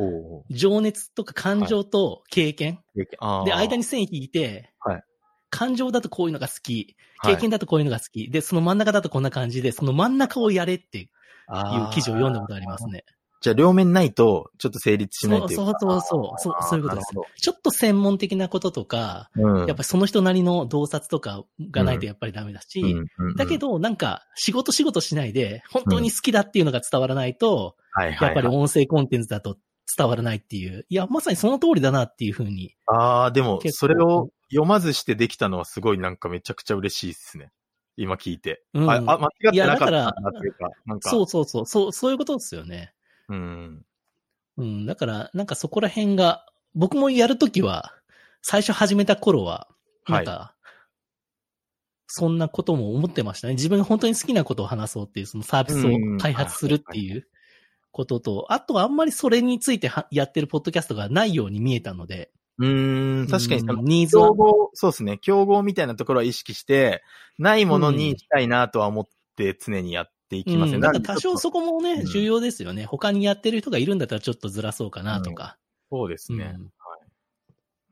[0.50, 2.80] 情熱とか感情と経験。
[3.18, 5.02] あーで、間に線引いて、はい
[5.50, 11.08] 感情だとこういうのが好き、はい経験だとこういうのが好き、で、その真ん中だとこんな感じで、その真ん中をやれっていう
[11.90, 13.04] 記事を読んだことありますね。
[13.40, 15.64] じゃあ両面ないと、ちょっと成立しないというか。
[15.64, 17.08] そうそうそうそう、そういうことです。
[17.40, 19.30] ちょっと専門的なこととか。
[19.36, 19.66] うん。
[19.66, 29.56] やっぱりその人なりの洞察とかがないとやっぱりダメだし、うんうんうんだけ、どなんか仕事仕事しないで、本当に好きだっていうのが伝わらないと、はいはい、やっぱり音声コンテンツだと
[29.96, 32.74] 伝わらないっていう、いや、まさにその通りだなっていうふうに。
[32.86, 37.50] ああ、でも、それを読まずしてできたのはすごいなんかめちゃくちゃ嬉しいですね。
[37.96, 38.62] 今聞いて。
[38.74, 41.10] うんあ、あ間違ってなかったんいやだだっていうか、なんか。
[41.10, 42.92] そうそうそう、そう、そういうことですよね。
[43.28, 43.84] うん。
[44.56, 47.94] うん、だから、なんかそこら辺が、僕もやるときは、
[48.42, 49.68] 最初始めた頃は、
[50.08, 50.54] なんか、
[52.06, 53.54] そんなことも思ってましたね。
[53.54, 57.28] 自分が本当に好きなことを話そうっていう、そのサービスを開発するっていう
[57.92, 64.28] ことと、あとはあんまりそれについてはやってるポッドキャストがないように見えたので、うーん、確かにニーズは。
[64.28, 65.18] 競合、そうですね。
[65.18, 67.02] 競合みたいなところは意識して、
[67.38, 70.76] ないものにしたいなとは思って常にやっていきますね。
[70.76, 72.84] うん、なんでちょっと多少そこもね、うん重要ですよね。
[72.84, 75.58] 他にやってる人がいるんだったらちょっとずらそうかなとか。
[75.90, 76.54] そうですね。
[76.56, 76.72] うん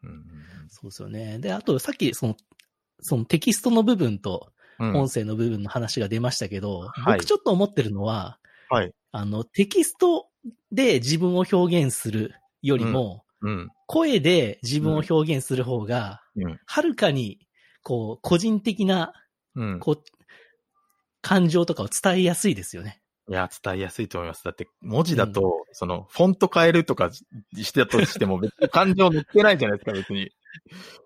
[0.03, 0.23] うん
[0.69, 1.39] そうですよね。
[1.39, 2.37] で、あとさっきその、
[3.01, 8.93] そのテキストの部分とうん音声の部分の話が出ましたけど、はい僕ちょっと思ってるのは、はい。
[9.13, 10.29] あの、テキスト
[10.73, 13.71] で自分を表現するよりも、うん。
[13.87, 16.61] 声で自分を表現する方が、うん。
[16.67, 17.39] はるかに、
[17.83, 19.13] こう、個人的な、
[19.55, 19.81] うん。
[19.81, 20.03] こう、
[21.27, 23.01] 感情とかを伝えやすいですよね。
[23.29, 24.45] いや、伝えやすいと思います。
[24.45, 30.31] だって、文字だと、その、フォント変えるとかしてたとしても、別に感情乗ってないじゃないですか、別に。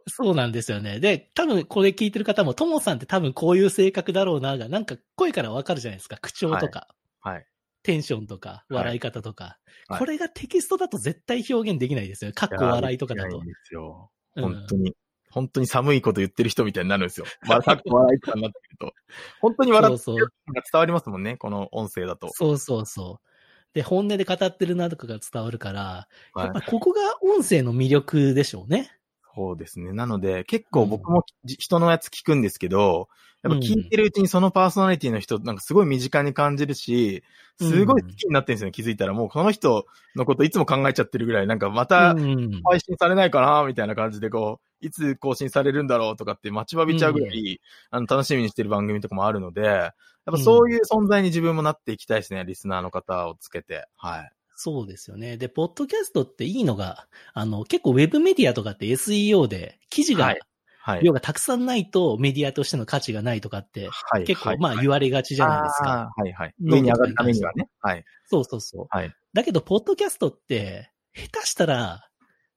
[0.06, 1.00] そうなんですよね。
[1.00, 6.18] で、多分これ聞いてる方も、ともさんって多分こういう性格だろうな、が、なんか声からわかるじゃないですか。
[6.18, 6.88] 口調とか、
[7.20, 7.46] はい。
[7.82, 9.44] テンションとか、はい笑い方とか。
[9.44, 12.34] はいこれがテキストだと絶対表現できないですよね。
[12.34, 13.46] かっこ笑いとかだといやいいん。
[13.46, 14.10] ですよ。
[14.36, 14.94] うん本当に。
[15.30, 17.26] 本当に寒いこと言ってる人みたいになるんですよ。
[17.42, 18.92] まあ、さっき笑いとかになってくると。
[19.40, 22.28] 本当に笑ってそうるのが伝わりますもんね、この音声だと。
[22.32, 23.30] そうそうそう。
[23.74, 28.90] で、本音で語ってるなとかが伝わるから、はいやっぱここが音声の魅力でしょうね。
[29.34, 29.92] そうですね。
[29.92, 33.08] なので、結構僕もじ人のやつ聞くんですけど、
[33.42, 37.22] やっぱ聞いてるうちにそのパーソナリティの人、なんかすごい身近に感じるし、
[37.58, 39.14] すごい好きになってるんですよね、気づいたら。
[39.14, 49.92] もうこの人のこといつも考えちゃってるぐらい、なんかまたうん配信されないかな、みたいな感じでこう、いつ更新されるんだろうとかって待ちわびちゃうぐらい、あの、楽しみにしてる番組とかもあるので、やっ
[50.26, 53.86] ぱそういう存在に自分もなっていきたいですね、リスナーの方をつけて。
[53.96, 54.32] はい。
[54.54, 55.38] そうですよね。
[55.38, 60.40] で、ポッドキャストっていいのが、あの、結構ウェブメディアとかって SEO で記事が、はい
[60.82, 61.02] はい。
[61.02, 64.24] 量がたくさんないとメディアとしての価値がないとかって、はい。
[64.24, 66.10] 結構、はいまあ言われがちじゃないですか。
[66.16, 66.54] はいはい。
[66.60, 67.68] 上に上がるためにはね。
[67.80, 68.04] はい。
[68.26, 68.86] そうそうそう。
[68.88, 69.14] はい。
[69.32, 72.09] だけど、ポッドキャストって、下手したら、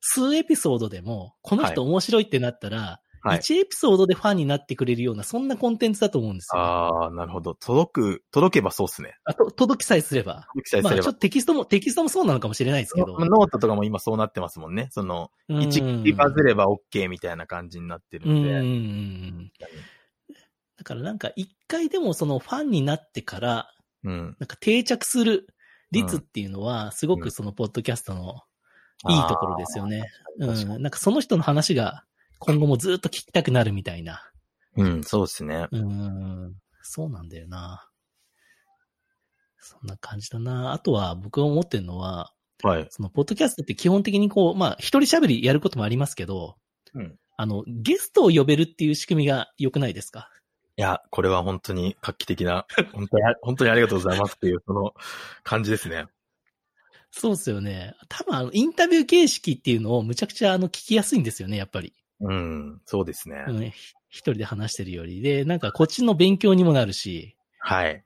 [0.05, 3.37] 数エピソードでも、この人面白いってなったら、はい。
[3.39, 6.61] 1エピソードでファンになってくれるような、そんなコンテンツだと思うんですよ。
[6.61, 7.55] ああ、なるほど。
[7.55, 9.15] 届く、届けばそうっすね。
[9.23, 10.45] あと、届きさえすれば。
[10.49, 11.19] 届きさえまあ、すればちょっと。
[11.21, 13.17] テキストも、テキストもそうなのかもしれないですけど。
[13.17, 14.89] ノートとかも今そうなってますもんね。
[14.91, 18.49] その、うん1記事バズれば OK みたいな感じになってるうんんで。
[18.49, 19.51] うんうん。
[20.75, 24.35] だからなんか一回でもそのファンになってから、うん。
[24.37, 25.47] なんか定着する
[25.91, 28.41] 率っていうのは、すごくそのポッドキャストの
[29.09, 30.09] いいところですよね。
[30.39, 30.81] うん。
[30.81, 32.03] なんかその人の話が
[32.39, 34.29] 今後もずっと聞きたくなるみたいな。
[34.75, 35.67] うん、そうですね。
[35.71, 36.55] うん。
[36.81, 37.87] そうなんだよな。
[39.59, 40.73] そんな感じだな。
[40.73, 42.87] あとは僕が思ってるのは、はい。
[42.89, 46.55] そのポッドキャストって基本的にこう、まあ一人喋りやることもありますけど、
[46.93, 47.15] うん。
[47.35, 50.29] あの、ゲストを呼べるっていう仕組みが良くないですか？
[50.77, 54.93] いや、これは本当に画期的な、本当に、本当にありがとうございますっていう、その
[55.43, 56.05] 感じですね。
[57.15, 57.95] そうですよね。
[58.09, 61.93] 多分あの、インタビュー形式っていうのをむちゃくちゃあの、聞きやすいんですよね、やっぱり。
[62.19, 63.73] うん、そうですね。
[64.09, 65.21] 一人で話してるより。
[65.21, 68.03] で、なんかこっちの勉強にもなるし、はい。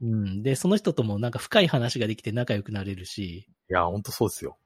[0.00, 0.42] うん。
[0.42, 4.56] で、その人ともなんか深い話ができて仲良くなれるし、いや、本当そうですよ。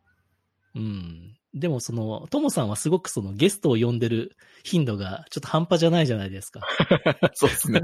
[0.77, 1.37] うん。
[1.53, 6.61] でもその、ともさんはすごくそのゲストを呼んでる頻度がちょっと半端じゃないじゃないですか。
[7.35, 7.81] そうですね。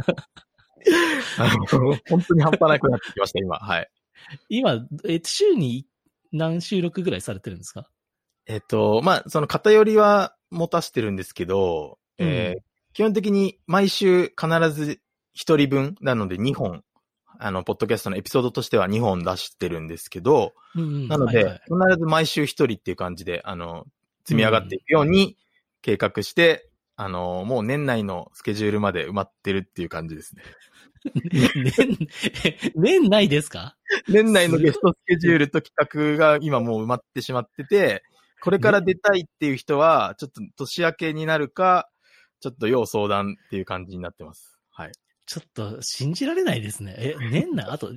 [1.38, 3.56] あの本当に半端なくなってきました、今。
[3.56, 3.90] はい。
[4.48, 5.86] 今、え、週に
[6.32, 7.88] 何収録ぐらいされてるんですか
[8.46, 15.00] えっと、まあ、その偏りは持たしてるんですけど、えー基本的に毎週必ず
[15.32, 16.82] 一人分なので2本、
[17.38, 21.08] あの、ポッドキャストのエピソードとしては2本出してるんですけど、うんうん。
[21.08, 23.86] なので、はいはい必ず毎週一人っていう感じで、あの、
[24.24, 25.36] 積み上がっていくように
[25.80, 30.42] 計画して、あの、もう年内のスケジュールまで埋まってるっていう感じですね。
[31.14, 32.08] 年、
[32.74, 33.76] 年内ですか
[34.08, 38.02] 年内のゲストスケジュールと企画が今もう埋まってしまってて、
[38.40, 41.88] これから出たいっていう人は、ちょっと年明けになるか、
[42.40, 44.60] ちょっと要相談っていう感じになってます。
[44.70, 44.92] はい。
[45.26, 46.94] ちょっと信じられないですね。
[46.98, 47.66] え、年内？
[47.68, 47.92] あと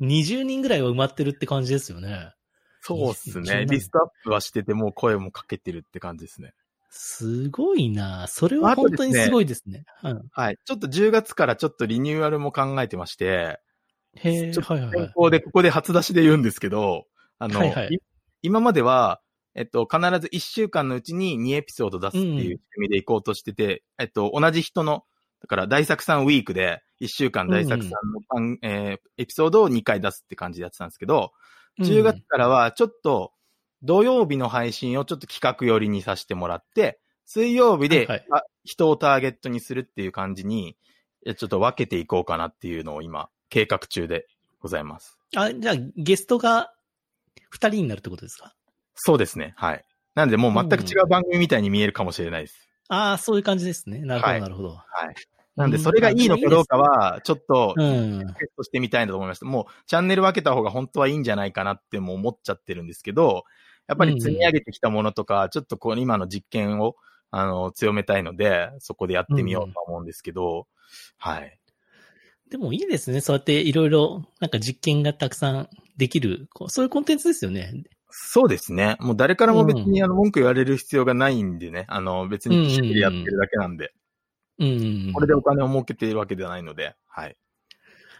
[0.00, 2.32] 20人ぐらいは埋まってるって感じですよね。
[2.80, 3.54] そうっすね。
[3.54, 6.52] なリストアップはしてて、もう声もかけてるって感じですね。
[6.90, 9.84] すごいなそれは本当にすごいですね。
[10.02, 10.58] うんはい。
[10.64, 13.58] ちょっと10月からちょっとリニューアルも考えてまして、
[14.16, 15.06] へえ、ちょっとはいはいはい。
[15.06, 17.06] 先行で、ここで初出しで言うんですけど、
[17.38, 17.88] あの、はいはい。
[17.94, 17.98] い
[18.42, 19.20] 今までは、
[19.54, 25.04] えっと、必ず1週間のうちに2エピソード出すっていう仕組みでいこうとしてて、えっと、同じ人の、
[25.40, 31.32] だから大作さんウィークで、1週間大作さんの番、えーエピソードを2回出すって感じでやってたんですけど、
[31.80, 33.32] 10月からはちょっと
[33.82, 38.08] 土曜日の配信をちょっと企画寄りにさせてもらって、水曜日で、
[38.64, 40.76] 人をターゲットにするっていう感じに、
[41.26, 44.26] えちょっと分けていこうかなっていうのを今、計画中で
[44.58, 45.16] ございます。
[45.36, 46.74] あ、じゃあ、ゲストが
[47.52, 48.52] 2人になるってことですか？
[48.96, 49.54] そうですね。
[49.56, 49.84] はい。
[50.16, 52.68] なんでもう全く違う番組みたいに見えるかもしれないです。
[52.88, 54.00] ああ、そういう感じですね。
[54.00, 54.68] なるほど、はいなるほど。
[54.70, 55.14] はい。
[55.54, 58.18] なんで、それがいいのかどうかは、ちょっと、うん。
[58.18, 59.46] テストしてみたいなと思いました。
[59.46, 63.44] もう、チャンネル分けた方が本当はいいんじゃないかなっても思っちゃってるんですけど、
[63.86, 66.96] やっぱり積み上げてきたものとか、ちょっとこう、今の実験を、
[67.30, 70.66] あの、強めたいので、そこでやってみようと思うんですけど、
[71.18, 71.58] はい。
[72.54, 73.20] でもいいですね。
[73.20, 77.82] そうやっていろいろ、なんか実験がたくさんできる、こうそういうコンテンツですよね。
[78.10, 78.94] そうですね。
[79.00, 81.84] もう誰からも別にあの文句言われる必要がないんでね。
[81.88, 83.90] あの別に一緒にやってるだけなんで。
[84.60, 85.12] うん。
[85.12, 86.94] これでお金を儲けているわけではないので。
[87.08, 87.36] はい。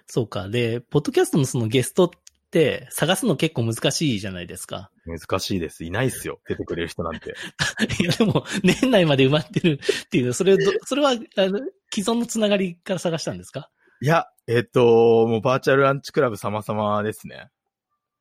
[0.08, 0.48] そうか。
[0.48, 2.10] で、ポッドキャストのそのゲストっ
[2.50, 4.90] て探すの結構難しいじゃないですか。
[5.06, 5.84] 難しいです。
[5.84, 6.40] いないっすよ。
[6.48, 7.36] 出てくれる人なんて。
[8.02, 11.60] いや、でも、年内まで埋まってるっていう、それど、それは、あの、
[11.94, 13.70] 既存のつながりから探したんですか？
[14.00, 17.48] いや、えっ、と、もうバーチャルランチクラブ様々ですね。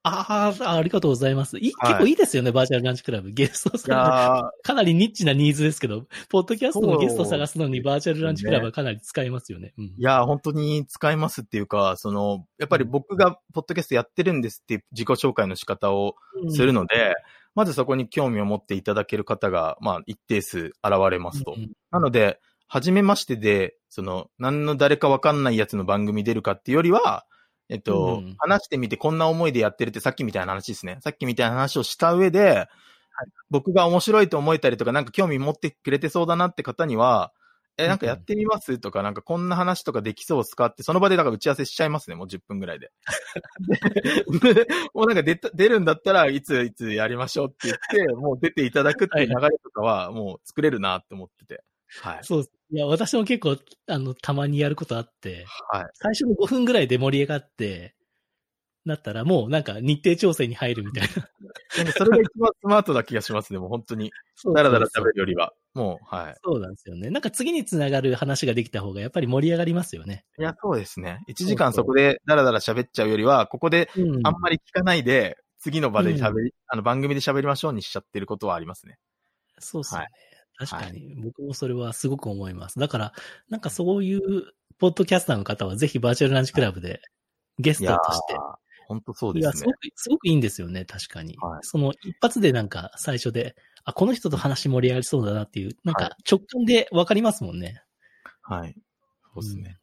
[0.06, 1.58] ああ、ありがとうございます。
[1.60, 3.32] いいはい結構いいですよね、バーチャルランチクラブ。
[3.32, 3.98] ゲストいさん。
[3.98, 9.74] や かなりニッチなニーズですけど、ポッドキャストのゲスト探すのにバーチャルランチクラブはかなり使えますよね。
[9.78, 16.16] うんいや、本当に使いますっていうか、その、やっぱり僕がポッドキャストやってるんですっていう自己紹介の仕方を
[16.50, 17.16] するので、
[17.56, 20.74] まずそこに興味を持っていただける方が、まあ、一定数現
[21.10, 21.54] れますと。
[21.56, 22.40] うんなので、
[22.74, 27.24] 初めましてで、その、何の誰かわかんないやつの番組出るかっていうよりは、
[27.70, 30.98] えっと、うん話してみてこんな思いでやってるってさっきみたいな話ですね。
[31.04, 32.68] さっきみたいな話をした上で、
[33.52, 37.32] 僕が面白いと思えたりとか、なんか興味持ってくれてそうだなって方には、
[37.78, 42.92] え、なんかやってみますとか、なんかこんな話とかできそうっすかって、その場でだから打ち合わせしちゃいますね、もう10分ぐらいで。
[44.42, 51.64] ででもうなんか出た出るんだったらいついつやりましょうって言って、もう出ていただくっていう流れとかはもう作れるなって思ってて。
[52.02, 52.20] はい。
[52.24, 52.46] そう。
[52.72, 55.86] いや、私も結構、あの、たまにやることあって、はい。
[55.94, 57.96] 最初の5分ぐらいで盛り上がって、
[58.86, 61.92] なったらもうなんか日程調整に入るみたいな。
[61.94, 64.12] それが一番スマートな気がしますね、もう本当に。
[64.36, 65.54] そうだらだらそう喋るよりは。
[65.74, 66.36] もう、はい。
[66.44, 67.10] そうなんですよね。
[67.10, 70.26] なんか次につながる話ができた方がやっぱり盛り上がりますよね。
[70.38, 71.24] いや、そうですね。
[71.30, 78.98] 1時間そこでだらだら喋っちゃうよりは、ここでうんあんまり聞かないで、次の場で喋り、あの番組で喋りましょうにしちゃってることはありますね。
[79.60, 80.08] そうっすよね。
[80.12, 82.80] い確かに、僕もそれはすごく思います。
[82.80, 83.14] だから、
[83.50, 84.22] なんかそういう、
[84.80, 87.02] ポッドキャスターの方はぜひバーチャルランチクラブで
[87.60, 88.36] ゲスいやトとして。
[88.88, 89.72] 本当そういや、ですねすご。
[89.74, 91.38] く、すごくいいんですよね、確かに。
[91.38, 97.82] はいその一発でなんか最初で、あ、この人と話盛り上がりそうだなっていう、なんはか直感でわかりますもんね。
[98.42, 98.76] はい。
[99.34, 99.78] そうですね。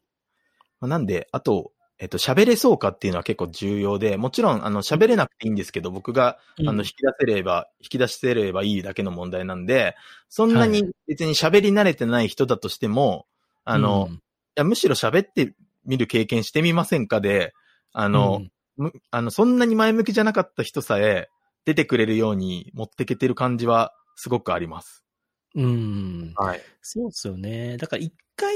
[0.79, 9.95] まあなんで、あと、えっと、喋れそうかっていうのは結構重要で、もちろん、あの、喋れなくていいんですけど、僕が、うんあの、引き出せれば、引き出せればいいだけの問題なんで、
[10.27, 13.27] そんなはに別に喋り慣れてない人だとしても、
[13.65, 14.21] あの、いうん
[14.55, 15.53] や、むしろ喋って
[15.85, 17.53] みる経験してみませんかで、
[17.93, 18.41] あの、
[18.77, 21.29] むあの、そんなに前向きじゃなかった人さえ、
[21.65, 25.05] 出てくれるように持ってけてる感じは、すごくあります。
[25.53, 25.65] うん。
[25.65, 26.33] うん。
[26.35, 26.61] はい。
[26.81, 27.77] そうですよね。
[27.77, 28.55] だから一回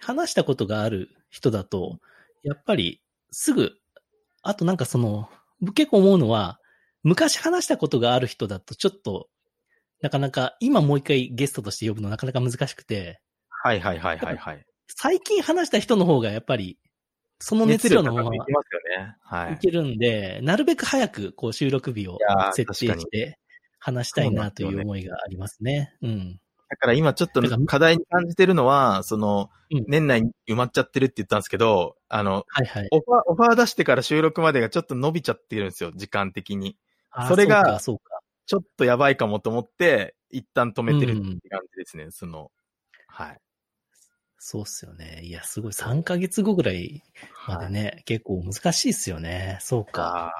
[0.00, 2.00] 話したことがある人だと、
[2.42, 3.72] やっぱりすぐ、
[4.42, 5.28] あとなんかその、
[5.60, 6.58] 僕結構思うのは、
[7.02, 9.28] 昔話したことがある人だとちょっと、
[10.02, 13.20] なかなか、今もう一回ゲストとして呼ぶのなかなか難しくて、
[13.62, 14.64] はいはいはいはいはい。
[14.88, 16.78] 最近話した人の方がやっぱり、
[17.38, 18.38] その熱量のままい。
[19.58, 22.18] けるんで、なるべく早くこう収録日を
[22.52, 23.38] 設定して
[23.78, 25.94] 話したいなという思いがありますね。
[26.02, 26.40] うん。
[26.70, 32.88] だから今ちょっと課題に感じてるのは、そのうん、年内に埋まっちゃってるって言ったんですけど、あの、はいはい。
[32.92, 36.76] オファー、オファー出してから収録までがちょっと伸びちゃってるんですよ、時間的に。
[37.28, 37.80] それが。
[37.80, 42.50] ちょっとやばいかもと思って、一旦止めてるってうん感じですね、その、
[43.06, 43.38] はい。
[44.38, 45.20] そうっすよね。
[45.22, 45.72] いや、すごい。
[45.72, 47.02] 3ヶ月後ぐらい
[47.46, 49.58] までね、結構難しいっすよね。
[49.60, 50.32] そうか。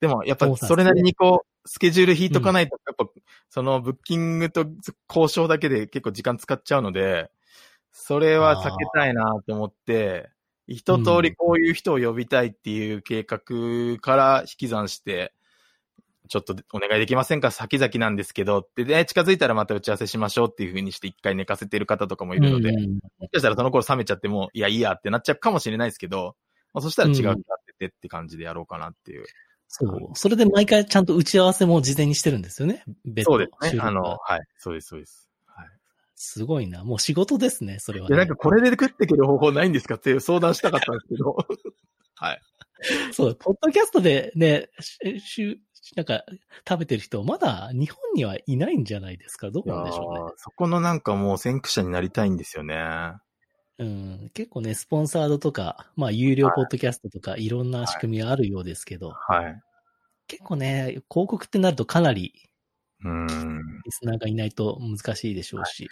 [0.00, 3.06] でも、やっぱそれなりにこう、スケジュール引いとかないと、やっぱ、
[3.48, 4.66] そのブッキングと
[5.08, 7.30] 交渉だけで結構時間使っちゃうので、
[7.90, 10.30] それは避けたいなと思って、
[10.66, 15.32] 一通りこういう人を呼びたいっていう計画から引き算して、
[16.28, 17.50] ちょっとお願いできませんか？
[17.50, 22.78] 先々なんですけどって、で、近づいたらまた打ち合わせしましょうっていう風にして一回寝かせてる方とかもいるので、も
[23.26, 26.34] しかしたらその頃冷めちゃっても、いや、いいやってなっちゃうかもしれないですけど、
[26.72, 27.42] まあ、そしたら違うって
[27.78, 29.26] てって感じでやろうかなっていう。
[29.70, 30.16] そう。
[30.16, 32.84] それで毎回ちゃんと打ち合わせも事前にしてるんですよね？
[33.04, 33.80] 別途そうですね。
[33.82, 34.40] あの、はい。
[34.58, 35.30] そうです、そうです。
[35.46, 35.68] はい。
[36.16, 36.84] すごいな。
[36.84, 38.18] もう仕事ですね、それは、で、ね。
[38.18, 39.96] なんかこれで食っていける方法ないんですか？
[39.96, 41.36] っていう相談したかったんですけど。
[42.16, 42.40] はい。
[43.12, 45.60] そう、ポッドキャストでね、しし
[45.96, 46.24] なんか、
[46.68, 49.50] 食べてる人、まだ日本にはいないんじゃないですか？
[49.50, 50.20] どうなんでしょうね。
[50.36, 52.76] そこのなんかもう先駆者になりたいんですよね。
[53.78, 59.60] うん、結構ね、スポンサードとか、まあ、有料ポッドキャストとか、いろんな仕組みがあるようですけど、はい。
[60.28, 62.32] 結構ね、広告ってなるとかなり
[63.04, 63.26] うん。
[63.84, 65.88] リスナーがいないと難しいでしょうし。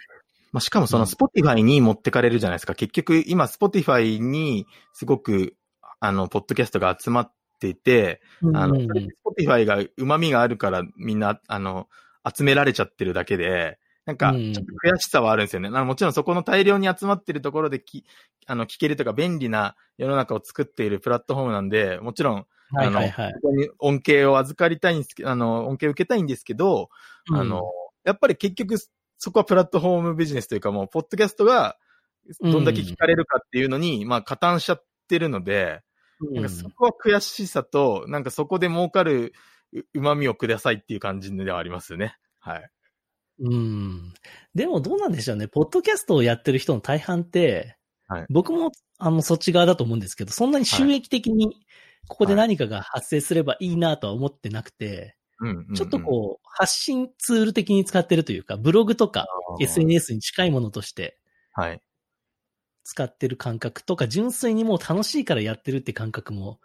[0.51, 2.75] まあ、しかもそのうん Spotify に持ってかれるじゃないですか。
[2.75, 5.55] 結局今 Spotify にすごく、
[5.99, 8.21] あの、ポッドキャストが集まっていて、
[8.53, 11.87] あの、うんそれで Spotify が旨味があるからみんな、あの、
[12.35, 15.69] 集められちゃってるだけで、なんか、うんちょっと悔しさはあるんですよね。
[15.69, 18.05] あのもちろんそこの大量に集まってるところでき、
[18.45, 23.33] あの、聞けるとか便利な世の中を作っているプラットフォームなんで、もちろん、はいはいはいあの、。
[23.33, 26.89] ここに恩恵を預かりたいんですけど、あの、恩恵を受けたいんですけど、
[27.31, 27.61] あの、
[28.03, 28.75] やっぱり結局、
[29.17, 31.77] そこはプラットフォームビジネスというかもう、ポッドキャストが
[32.41, 35.81] どんだけ聞かれるかっていうのに、まあ、加担しちゃってるので、
[36.19, 39.33] うん、なんかそこは悔しさと、なんかそこで儲かる
[39.73, 42.17] う旨味をくださいっていう感じではありますよね。
[42.39, 42.69] はい。
[43.39, 44.13] うん。
[44.55, 45.47] でもどうなんでしょうね。
[45.47, 47.77] ポッドキャストをやってる人の大半って、
[48.07, 51.55] はい僕もあのそっち側だと思うんですけど、そんなに収益的に
[52.07, 55.15] ここで何かが発生すればいいなとは思ってなくて、
[55.75, 59.25] ちょっとこう、発信ツール的に使ってるというか、ブログとか
[59.59, 61.17] SNS に近いものとして
[61.53, 61.81] はい。
[62.83, 66.59] 使ってる感覚とか、純粋にもう楽しいからやってるって感覚も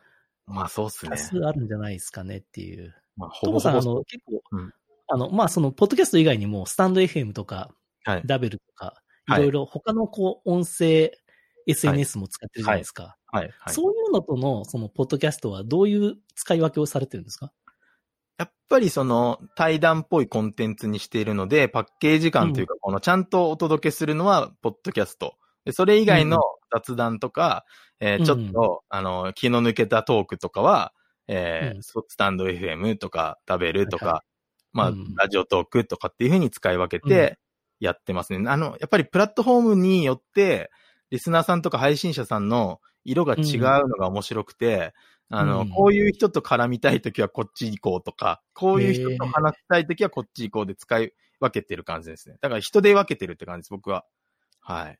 [0.49, 1.16] まあそうっすね多。
[1.16, 2.95] 数あるんじゃないですかねっていう。
[3.16, 4.73] まあ、ほぼほぼあの、結構、うん
[5.09, 7.71] あの、まあ、その、ポッドキャスト以外にも、スタンド FM とか、
[8.05, 8.23] はい。
[8.25, 11.13] ダベルとか、いはいろいろ他のこう、音声
[11.67, 13.17] SNS も使ってるじゃないですか。
[13.27, 13.51] はい。
[13.59, 13.75] はい。
[13.75, 17.53] そういうのとの、その、ポッドキャストはどういう使い分けをされてるんですか？
[18.39, 25.35] やっぱりその対談っぽいコンテンツにしているので、パッケージ感というか、このちゃんとお届けするのは、ポッドキャスト。
[25.65, 26.39] でそれ以外の
[26.73, 27.65] 雑談とか、
[28.01, 30.93] えーちょっと、あの、気の抜けたトークとかは、
[31.27, 34.23] えーうんスタンド FM とか、食べるとか、はいは
[34.73, 37.39] まあ、うんラジオトークとかっていうふうに使い分けて
[37.81, 38.49] やってますね。
[38.49, 40.71] あの、やっぱりプラットフォームによって、
[41.11, 44.93] リスナーさんとか配信者さんの色が違うのが面白くて、
[45.31, 52.37] あの、うんこういう人と絡みたいときはこっち行こうとか、こういう人と話したいときはこっち行こうで使い分けてる感じですね。
[52.41, 54.05] だから人で分けてるって感じです、僕は。
[54.61, 54.99] はい。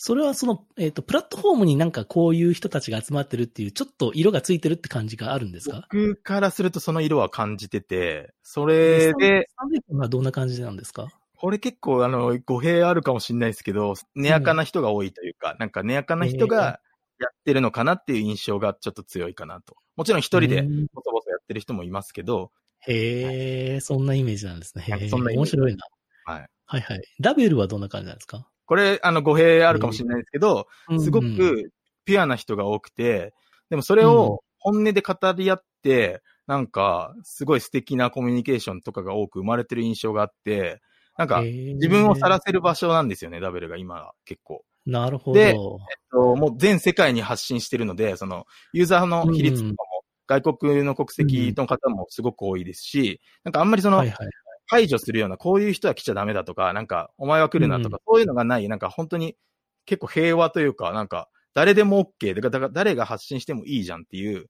[0.00, 5.88] それはその、えっ、と、プラットフォームになんかこういう人たちが集まってるっていう、ちょっと色がついてるって感じがあるんですか？
[5.92, 11.08] 僕からするとその色は感じてて、それで、スタンド FM はどんな感じなんですか？
[11.36, 16.78] これ結構あの、語弊あるかもしれないですけど、根やかな人が多いというか、なんか根やかな人が
[17.18, 19.74] やってるのかなっていう印象がちょっと強いかなと。
[19.96, 22.52] もちろん一人でうんボソボソやってる人もいますけど、
[22.86, 25.08] へえ、そんなイメージなんですね。
[25.10, 25.84] そんな面白いな。
[26.24, 26.48] はい。
[26.66, 27.00] はいはい。
[27.18, 28.48] ラベルはどんな感じなんですか？
[28.68, 31.72] これ、あの、語弊あるかもしれないですけど、すごうんく
[32.04, 33.34] ピュアな人が多くて、
[33.70, 40.80] でもそれを本音で語り合って、なんか、すごい素敵なコミュニケーションとかが多く生まれてる印象があって、
[41.16, 44.64] なんか、自自分を晒せる場所なんですよね、ダベルが今は結構。
[44.86, 45.78] なるほでど。
[46.12, 54.28] ともう全世界に発信してるので、その、ユーザーの比率とかも、外国の国籍の方もすごく多いですし、なんかあんまりそのはい、はい。
[54.68, 59.36] 排除するような、こういう人は来ちゃダメだとか、なんか、お前は来るなとか、そういうのがない、なんか本当に
[59.86, 64.46] 結構平和というか、なんか、誰でも OK で、だから誰が発信してもいいじゃんっていう、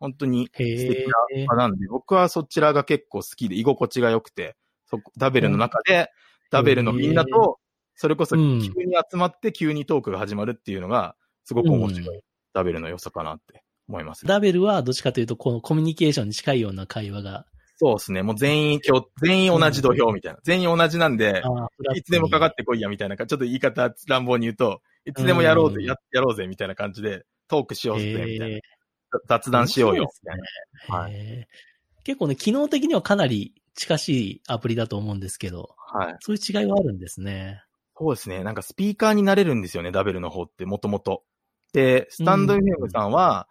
[0.00, 1.02] 本当に素へ敵
[1.36, 1.44] え。
[1.44, 4.56] な場なんで、僕はそちらが結構好きで、居心地が良くて、
[4.86, 6.10] そこダベルの中で、
[6.50, 7.58] ダベルのみんなと、
[7.94, 8.70] それこそ急うんに
[9.10, 12.20] 集まって急にトークが始まるっていうのが、すごく面白い、
[12.54, 14.26] ダベルの良さかなって思います。
[14.26, 17.44] ラベルはどっちかというと、このコミュニケーションに近いような会話が。
[17.80, 18.22] そうですね。
[18.22, 20.40] もう全員今日、全員同じ土俵みたいな。
[20.42, 21.42] 全員同じなんで、
[21.94, 28.58] いつでもかかってこいやみたいな、ちょっと言い方乱暴に言うと、いつでもやろうぜ、うんややろうぜみたいな感じで、トークしようぜ、みたいな。
[29.28, 30.10] 雑談しようよ。
[30.88, 31.46] はい
[32.04, 36.16] 結構ね、機能的にはかなり近しいアプリだと思うんですけど、はい。
[36.20, 37.62] そういう違いはあるんですね。
[37.98, 38.42] そうですね。
[38.42, 41.22] なんかスピーカーになれるんですよね、ダベルの方って、もともと。
[41.74, 43.46] で、スタンドうん FM さんは、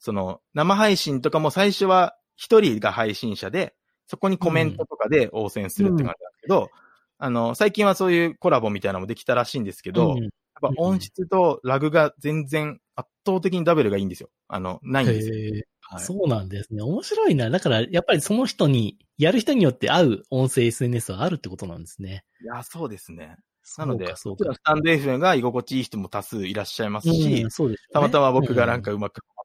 [0.00, 3.74] その、生配信とかも最初は一人が配信者で、
[4.06, 6.70] そこにコメントとかで応戦するって感じなんですけど、
[7.18, 10.30] あの、最近はそういうコラボみたいなのもできたらしいんですけど、うん
[10.62, 14.28] やっぱ音質とラグが全然圧倒的にダベルがいいんですよ。
[14.46, 15.62] あの、ないんですよ。
[15.80, 16.82] はい、そうなんですね。
[16.82, 17.48] 面白いな。
[17.48, 22.24] だから、やっぱりその人に、やる人によって合う音声 SNS はあるってことなんですね。
[22.42, 23.36] いや、そうですね。
[23.78, 24.60] なので、そうか、ス。
[24.62, 29.44] タンド FM が居心地いい人も多数いらっしゃいますし、うんそうでしょうねたまたま僕がなんかうまくはまっ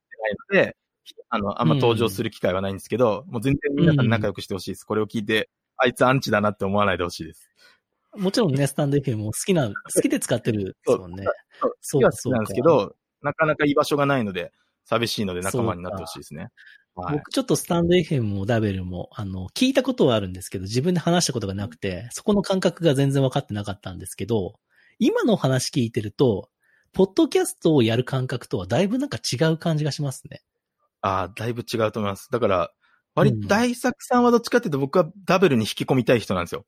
[0.49, 0.77] てないので、
[1.29, 4.83] あの、あんま登場する機会はないんですけど、もう全然皆さん仲良くしてほしいです。
[4.85, 7.49] これを聞いて、あいつアンチだなって思わないでほしいです。
[8.15, 11.25] もちろんね、 スタンド FM も好きな、好きで使ってるんですもんね。
[11.81, 14.51] そうそうか好きは好きなんですけど、なかなか居場所がないので、
[14.85, 16.49] 寂しいので仲間になってほしいですね。
[16.95, 17.17] はい。
[17.17, 24.55] 僕ちょっとスタンド FM もダベルも、あの、聞いたことはあるんですけど、自分で話したことがなくて、そこの感覚が全然分かってなかったんですけど、
[24.99, 26.49] 今の話聞いてると、
[26.93, 30.41] ポッドキャストをやる感覚とはだいぶなんか違う感じがしますね。
[31.05, 32.29] ああ、だいぶ違うと思います。
[32.31, 32.71] だから、
[33.13, 36.65] 割大作さんはどっちかっていうと僕はダブルに引き込みたい人なんですよ。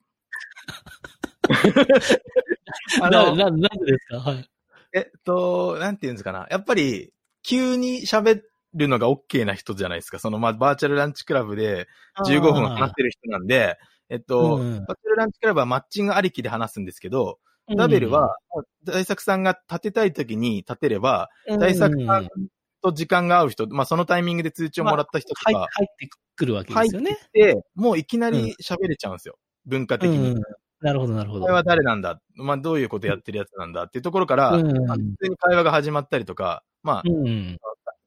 [3.02, 4.20] あな、の、な、なんでですか？
[4.20, 4.50] はい。
[4.94, 6.48] えっと、なんていうんですかな。
[6.50, 7.12] やっぱり、
[7.44, 8.42] 急に喋
[8.74, 10.20] るのが OK な人じゃないですか。
[10.20, 11.88] その、まあ、バーチャルランチクラブで
[12.26, 13.78] 15分話してる人なんで、
[14.10, 17.40] えっと、うんバーチャルランチクラブはマッチングありきで話すんですけど、
[17.76, 18.36] ダベルは、
[18.84, 22.48] 大作さんが立てたい時に立てれば、うん、大作さうんん
[22.82, 27.18] と時間が合う人、まあ、そのタイミングで通知をもらった人と入か、入ってくるわけですよね。
[27.34, 29.38] で、もういきなり喋れちゃうんですよ。
[29.66, 30.32] 文化的に。
[30.32, 30.42] うん
[30.80, 31.42] なるほど、なるほど。
[31.42, 32.22] これは誰なんだ？
[32.36, 37.58] まあ、どういうことやってるやつなんだっていうところから、うんまあ普通に会話が始まったりとか、まあ、うん。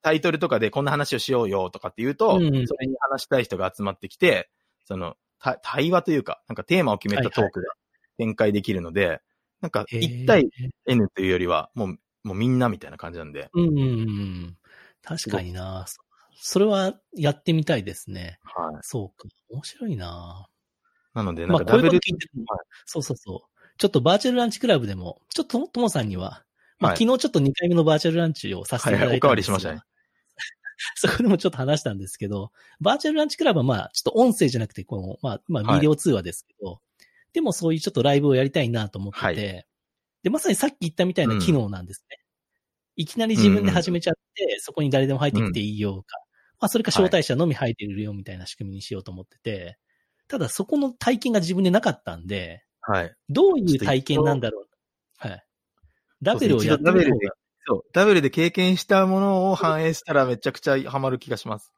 [0.02, 4.50] タイトルとかでこんな話をしようよとかって言うと、うんそれに話したい人が集まってきて、
[4.84, 7.72] その、た対話というか、なんかテーマを決めたトークが
[8.18, 9.20] 展開できるので、
[9.60, 10.48] なんかへー1対
[10.86, 14.56] N というよりは、もう、もうみんなみたいな感じなんで、うんうんうん。
[15.02, 15.86] 確かにな。
[15.86, 15.98] そ
[16.42, 18.38] それはやってみたいですね。
[18.42, 18.78] はい。
[18.82, 19.28] そうか。
[19.50, 20.48] 面白いな。
[21.14, 22.46] なので、まあ、なんかダブル、こういうこと聞い
[22.86, 23.60] そうそうそう。
[23.78, 26.44] ちょっとバーチャルランチクラブでも、ちょっととともさんには、
[26.78, 29.80] まあ、はい昨日ちょっと2回目のバーチャルランチをさせていただいたんですが、はいはいおかわりしましたね
[30.96, 36.80] そこでもちょっと話したんですけど、バーチャルランチクラブはまあ、ちょっと音声じゃなくて、この、まあ、まあ、はいビデオ通話ですけど、
[37.34, 39.66] でもそういうちょっとライブをやりたいなと思ってて、はい
[40.22, 42.19] で、まさにさっき言ったみたいな機能なんですね。
[42.96, 46.18] いきなり自分で始めちゃって、そこに誰でも入ってきていいよか、
[46.60, 49.78] まあ、それか招待者のみ入ってるよみたいな仕組みにしようと思ってて、
[50.28, 53.14] ただそこの体験が自分でなかったんで、はい。
[53.28, 55.28] どういう体験なんだろう。
[55.28, 55.44] はい。
[56.22, 57.12] ダベルをやってみる
[57.66, 61.72] そう、ダブルで経験したものを反映したらめちゃくちゃハマる気がします。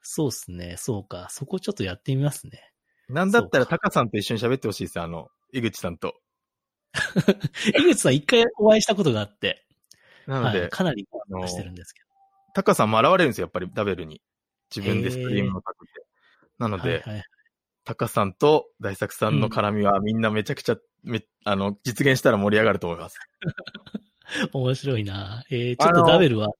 [0.00, 0.74] そうですね。
[0.78, 1.28] そうか。
[1.30, 2.72] そこちょっとやってみますね。
[3.08, 6.14] なんだったらタカさんと一緒に喋ってほしいですよ、あの、井口さんと。
[7.78, 9.64] 井口さん一回お会いしたことがあって、
[10.26, 11.06] なので、はい、かなり
[11.46, 12.02] してるんですけ
[12.54, 14.20] タカさんも現れるんですよ、やっぱりダベルに。
[14.74, 16.06] 自分でストリームをかけて。
[16.58, 16.84] なのど。
[16.84, 17.24] で、はいはい。
[17.84, 23.18] タカさんと大作さんの絡みはみんなめちゃくちゃ、めあの、実現したら盛り上がると思います。
[24.52, 25.42] 面白いな。
[25.50, 26.50] えー、ちょっとダベルは、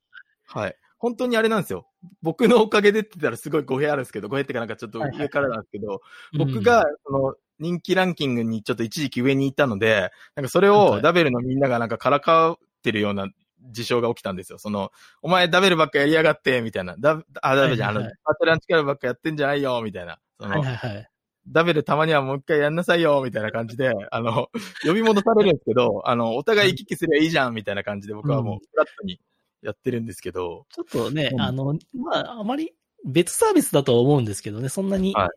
[0.46, 0.76] はい。
[0.98, 1.88] 本当にあれなんですよ。
[2.22, 6.00] 僕のおかげでって言ったらすごい語弊あるんですけど、語弊ってかなんかちょっとはいはい上からなんですけど、
[6.32, 13.28] うん僕が、その、人気ランキングにちょっと一時期上にいたので、なんかそれはいをダベルのみんながなんかからかってるような
[13.70, 14.58] 事象が起きたんですよ。
[14.58, 14.90] その、
[15.22, 16.96] お前ダベルばっかやりやがって、みたいな。
[16.98, 20.18] ダあ、ダベルじゃん、はいはいはいあの、バトランチカルばっかやってんじゃないよ、みたいな。
[20.40, 21.08] その、はいはいはい。
[21.48, 24.48] ダベルたまにはもう一回やんなさいよ、みたいな感じで、あの、
[24.84, 29.20] 呼び戻されるんですけど、あの、お互い行き来すればいいじゃん、みたいな感じで僕はもうフラットに
[29.62, 32.72] やってるんですけど、ちょっとね、うんあの、まあ、あまり
[33.04, 35.28] 別サービスだとは思うんですけどね、そんなにはい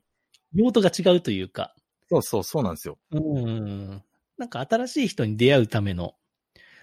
[0.55, 1.75] 用途が違うというか、
[2.09, 2.97] そうそう、そうなんですよ。
[3.11, 4.01] うん。
[4.37, 6.15] なんか新しい人に出会うための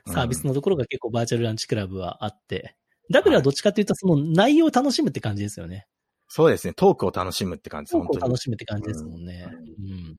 [0.06, 2.76] サービスのところが結構バーチャルランチクラブはあって、
[3.10, 5.86] ダブルはどっちかというとその内容を楽しむって感じですよね。
[6.28, 8.36] そうですね、トークを楽しむって感じです、トークを楽。
[8.38, 9.46] しむって感じですもんね。
[9.50, 10.16] ううん。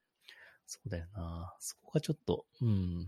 [0.68, 1.56] そうだよな。
[1.60, 3.08] そこがちょっと、うん。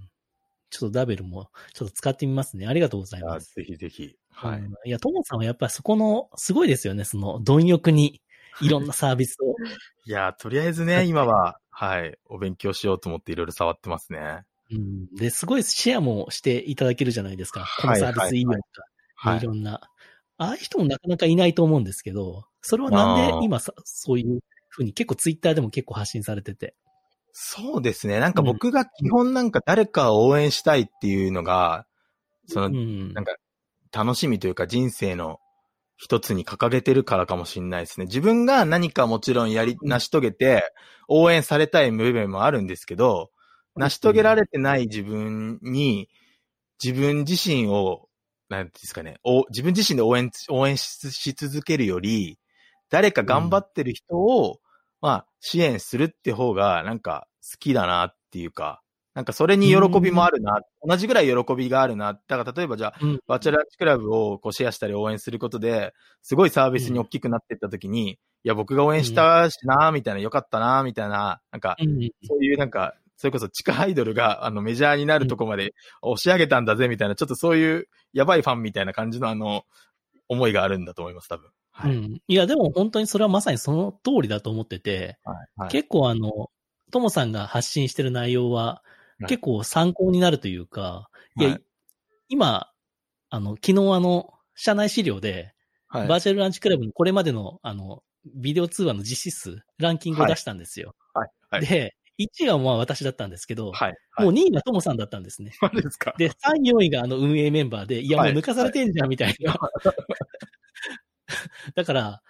[0.71, 2.67] ちょっとダベルもちょっと使ってみますね。
[2.67, 3.53] ありがとうございあます。
[3.55, 4.15] ぜひぜひ。
[4.31, 4.59] はい。
[4.59, 7.05] うんいや、ともさんはやっぱりそこの、すごいですよね。
[7.05, 8.21] その、貪欲に、
[8.61, 9.55] いろんなサービスを。
[10.05, 14.43] いや、とりあえずね、今は、はい、お勉強しようと思っていろいろ触ってますね。
[14.71, 15.07] うん。
[15.15, 17.67] で、すごいシェアもしていただけるじゃないですか。
[17.79, 19.81] このはいサービスいいよとか、はいい、ろんな。
[20.37, 24.39] ああいう人もなかなかいないと思うんですけど、それはなんで今さ、そういう
[24.69, 26.75] ふうに結構ツイッターでも結構発信されてて？
[27.31, 28.19] そうですね。
[28.19, 31.85] なんか僕が基本なんか誰かを応援したいっていうのが、
[32.47, 33.13] そのう、ん。
[33.13, 33.35] なんか
[33.91, 35.39] 楽しみというか人生の
[35.97, 38.05] 一つに掲げてるからかもしれないですね。
[38.05, 40.63] 自分が何かもちろんやり、うん成し遂げて
[41.07, 43.31] 応援されたい部分もあるんですけど、
[43.75, 46.09] 成し遂げられてない自分に、
[46.83, 48.09] 自分自身を、
[48.49, 52.39] なんですかね、お自分自身で応援、応援しし続けるより、
[52.89, 54.59] 誰か頑張ってる人を、
[55.01, 58.81] まあ、支援するって方が、なんか好きだなっていうか、
[59.15, 62.19] なんかそれに喜びもあるな、同じぐらい喜びがあるな。
[62.27, 63.19] だから例えばじゃあ、うん。
[63.27, 72.11] バーチャルアーチクラブをこうシェアしたり応援することで、すごいサービスに大きくなっていったときに、いや、僕が応援したしな、みたいな、よかったな、みたいな、なんか、うん。
[72.27, 79.63] そういうなんか、それこそ地下アイドルが、あの、メジャーになるとこまで押し上げたんだぜ、みたいな、ちょっとそういう、やばいファンみたいな感じの、あの、
[80.27, 81.49] 思いがあるんだと思います、多分。
[81.71, 81.95] はい。
[81.95, 82.21] うん。
[82.27, 85.37] いや、でも本当にそれはまさにその通りだと思ってて、はい。
[85.57, 85.69] はい。
[85.69, 86.49] 結構あの、
[86.91, 91.61] ともさんが発信してる内容ははい結構参考になるというか、いや、はい
[92.27, 92.71] 今、
[93.29, 95.53] あの、昨日あの、社内資料で、
[95.87, 96.07] はい。
[96.07, 100.95] バーチャルランチクラブのこれまでの、あの、ビデオ通話の実施数、ランキングを出したんですよ。
[101.13, 101.29] はい。
[101.51, 101.65] はい。
[101.65, 103.93] で、1位はまあ私だったんですけど、はい。
[104.17, 104.35] もうはい。
[104.35, 105.51] 2位がともさんだったんですね。
[105.61, 106.13] 何ですか？
[106.17, 109.57] で、3、4位があの運営メンバーで、いやもうはい抜かされてんじゃんみたいな。
[111.75, 112.21] だから、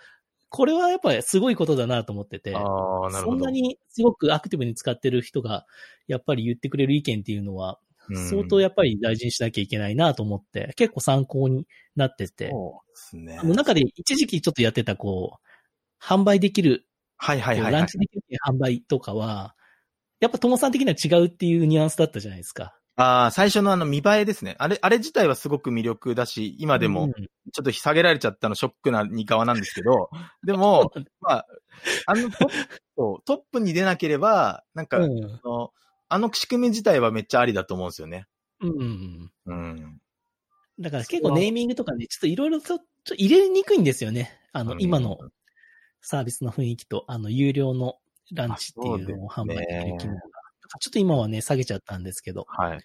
[0.49, 2.53] これはやっぱりすごいことだなと思ってて。
[2.53, 5.65] そんなにすごくアクティブに使ってる人が、
[6.07, 7.85] やっぱり言ってくれる意見っていうのは、うん
[8.29, 11.65] 相当やっぱり大事にしなきゃいけないなと思って、結構参考に
[11.95, 13.43] なってて、そうですねあ。
[13.43, 16.85] の中で一時期ちょっとやってたこう、販売できる、
[17.17, 17.97] はいはいはい、はいランチ。
[17.97, 19.54] できる販売とかは、
[20.25, 22.75] やっぱ友さん的には違うっていうニュアンスだったじゃないですか。
[22.97, 24.55] ああ、最初のあの見栄えですね。
[24.57, 30.09] あれ、あれ自体はすごく魅力だし、今でもうんちょっと下げられちゃったのショックな二側なんですけど、
[30.43, 31.45] でも、まあ、
[32.07, 35.23] あのトップと、トップに出なければ、なんか、うん。
[35.25, 35.71] あの
[36.07, 38.25] あの仕組み自体はめっちゃありだと思うんですよね。
[38.61, 39.31] うん。
[39.45, 40.01] うん。
[40.79, 44.39] だから結構ネーミングとかね、ちょっといろいろとちょっと入れにくいんですよね。
[44.51, 45.17] あの、うん今の
[46.01, 47.95] サービスの雰囲気と、あの、有料の
[48.33, 50.21] ランチっていうのを販売できる機能が。
[50.79, 52.79] ちょっと今はね、下げちゃったんですけど、はい。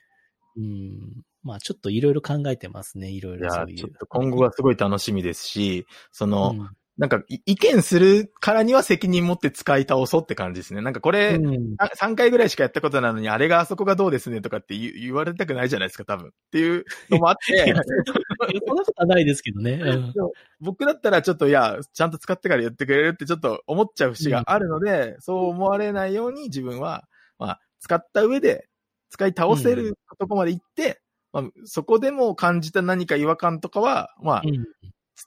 [0.57, 1.23] うん。
[1.43, 3.77] まあちょっといろいろ考えてますね、いろいいやろそういう。
[3.77, 6.71] ちょっと今後はすごい楽しみですし、その、うん
[7.01, 10.83] なんか、い意見するからには責任持って使い倒そうって感じですね。
[10.83, 16.29] なんかこれ、うんあ3回ぐらいしかやったことなのに、あれがあそこがどうですねとかって言われたくないじゃないですか、多分。
[16.29, 19.81] っていうのもあって、 そんなことはないですけどね。
[19.83, 20.15] うん
[20.61, 28.69] 僕だったらちょっと、いや、ちゃんと使ってから言ってくれるってちょっと思っちゃう節があるので、そう思われないように自分は、まあ、使った上で、
[29.09, 31.01] 使い倒せるとこまで行って、
[31.33, 34.67] まあ、そこでも感じた何か違和感とかは、まあ、うん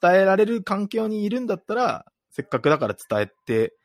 [0.02, 3.76] 伝えられる環境にいるんだったら、せっかくだから伝えて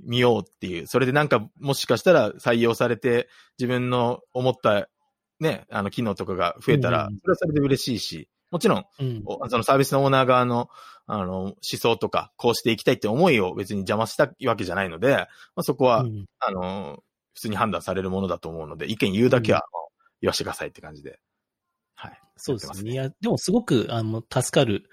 [0.00, 0.86] みようっていう。
[0.86, 4.88] それでなんか、もしかしたら採用されて、自分の思った、
[5.40, 10.68] ね、あの、機能とかが増えたら、うんそれはそれで嬉しいし、もちろん、うんおそのサービスのオーナー側の、
[11.06, 17.02] あの、思想とか、こうしていきたいって思いを別に邪魔したわけじゃないので、まあ、そこは、うんあの、
[17.34, 19.86] 普通に判断されるものだと思うので、意見言うだけは、まあ
[20.22, 21.18] 言わしてくださいって感じで。
[21.94, 22.20] はい。
[22.36, 24.88] そうですねいや、でもすごく、あの、助かる、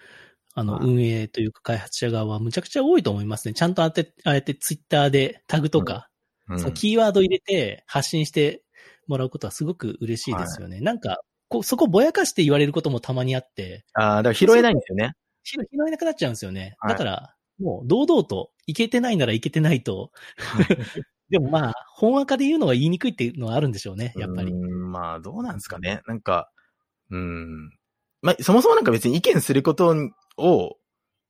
[0.53, 3.53] あの、はい運営というか開発者側はむちゃくちゃ多いと思いますね。
[3.53, 6.07] ちゃんとあて、ああやってツイッターでタグとか、
[6.49, 8.63] うんそのキーワード入れて発信して
[9.07, 10.81] もらうことはすごく嬉しいですよね。
[10.81, 15.13] なんか、こうそこぼやかして言われることもたまにあって、ああ、だから拾えないんですよね。
[15.43, 16.75] 拾拾えなくなっちゃうんですよね。
[16.79, 20.11] はいだから、もう堂々と、いけてないならいけてないと。
[21.29, 24.53] でもまあ、本赤で言うのが言いにくいっていうのはあるんでしょうね、やっぱり。
[24.53, 26.01] まあ、どうなんですかね。
[26.07, 26.49] なんか、
[27.09, 27.69] うん。
[28.21, 29.95] まあ、そもそもなんか別に意見すること
[30.37, 30.77] を、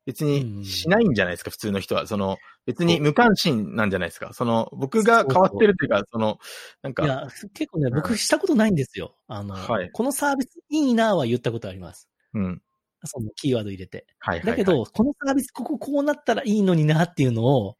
[0.05, 2.07] 別にしないんじゃないですか、普通の人は。
[2.07, 4.33] その、別に無関心なんじゃないですか。
[4.33, 6.39] その、僕が変わってるっていうか、その、
[6.81, 9.15] なんか、いや、結構ね、僕したことないんですよ。
[9.27, 12.09] あの、はいこのサービスいいなは言ったことあります。
[12.33, 12.61] うん。
[13.05, 14.05] そのキーワード入れて。
[14.19, 14.51] はいはい、はい。
[14.51, 17.77] だけど、このサービスこここうなったらいいのになっていうのを、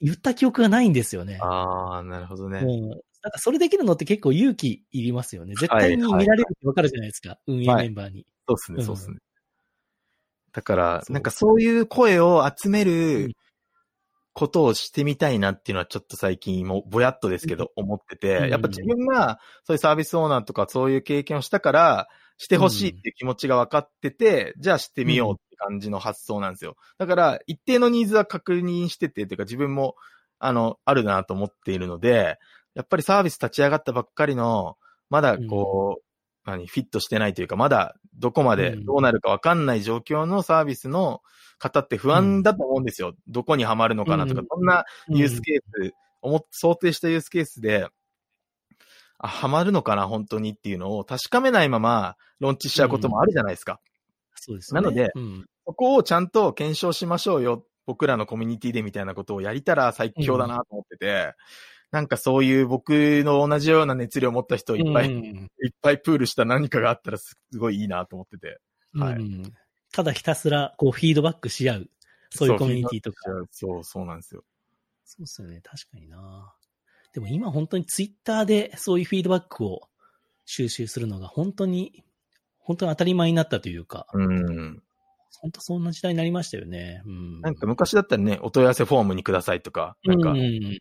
[0.00, 1.38] 言った記憶がないんですよね。
[1.40, 2.60] ああ、なるほどね。
[2.60, 2.88] うん。
[2.90, 2.98] なん
[3.32, 5.54] かそれできるのって結構勇気いりますよね。
[5.58, 7.38] 絶対に見られるってわかるじゃないですか。
[7.46, 8.26] 運営メンバーに。
[8.48, 9.16] そうっすね、そうっすね。
[10.56, 13.32] だから、なんかそういう声を集めうるん。
[14.32, 18.50] ことをしてみたいなっていうのはちょっと最近もぼやっとですけど思ってて、うん。
[18.50, 26.76] やっぱ自分がそういうサービスオーナーとかそういう経験をしたから、してほしいっていう気持ちが分かってて、じゃあしてみようって感じの発想なんですよ。
[26.96, 29.94] だから、一定のニーズは確認してて、というか自分も、
[30.38, 32.38] あの、あるなと思っているので、
[32.74, 34.78] やっぱりサービス立ち上がったばっかりの、
[35.10, 36.05] まだこう、
[36.46, 41.20] 何、フィットしてないというか、まだどこまでどうなるかわかんない状況のサービスの
[41.58, 43.14] 方って不安だと思うんですよ。
[43.28, 47.88] どこにはまるのかなとか、うんなユースケース、思っ想定したユースケースで、
[49.18, 53.80] あ、ハマるのかな、本当にっていうのを確かめないまま、ローンチしちゃうこともあるじゃないですか。
[54.34, 54.80] そうですね。
[54.80, 57.64] なのでうん、そこをちゃんと検証しましょうよ。
[57.86, 61.34] 僕らのコミュニティでみたいなことをやりたら最強だなと思ってて、
[61.90, 62.90] なんかそういう僕
[63.24, 68.60] の同じような熱量を持った人をいっぱい、うんいっぱいプールした何かがあったらすごいいいなと思ってて。
[68.94, 69.52] はいうん
[69.92, 71.90] ただひたすら、こう、フィードバックし合う。
[72.28, 73.30] そういうコミュニティとか。
[73.50, 74.44] そう、そうなんですよ。
[75.06, 75.62] そうですよね。
[75.62, 76.54] 確かにな。
[77.14, 79.88] でも今本当にツイッターでそういうフィードバックを
[80.44, 82.04] 収集するのが本当に、
[82.58, 84.82] 本当に当たり前になったというか、うん。
[85.38, 87.02] 本当そんな時代になりましたよね。
[87.06, 87.40] うん。
[87.40, 90.78] なんか昔だったらね、お問い合わせフォームにくださいとか、なんか、うん、でうん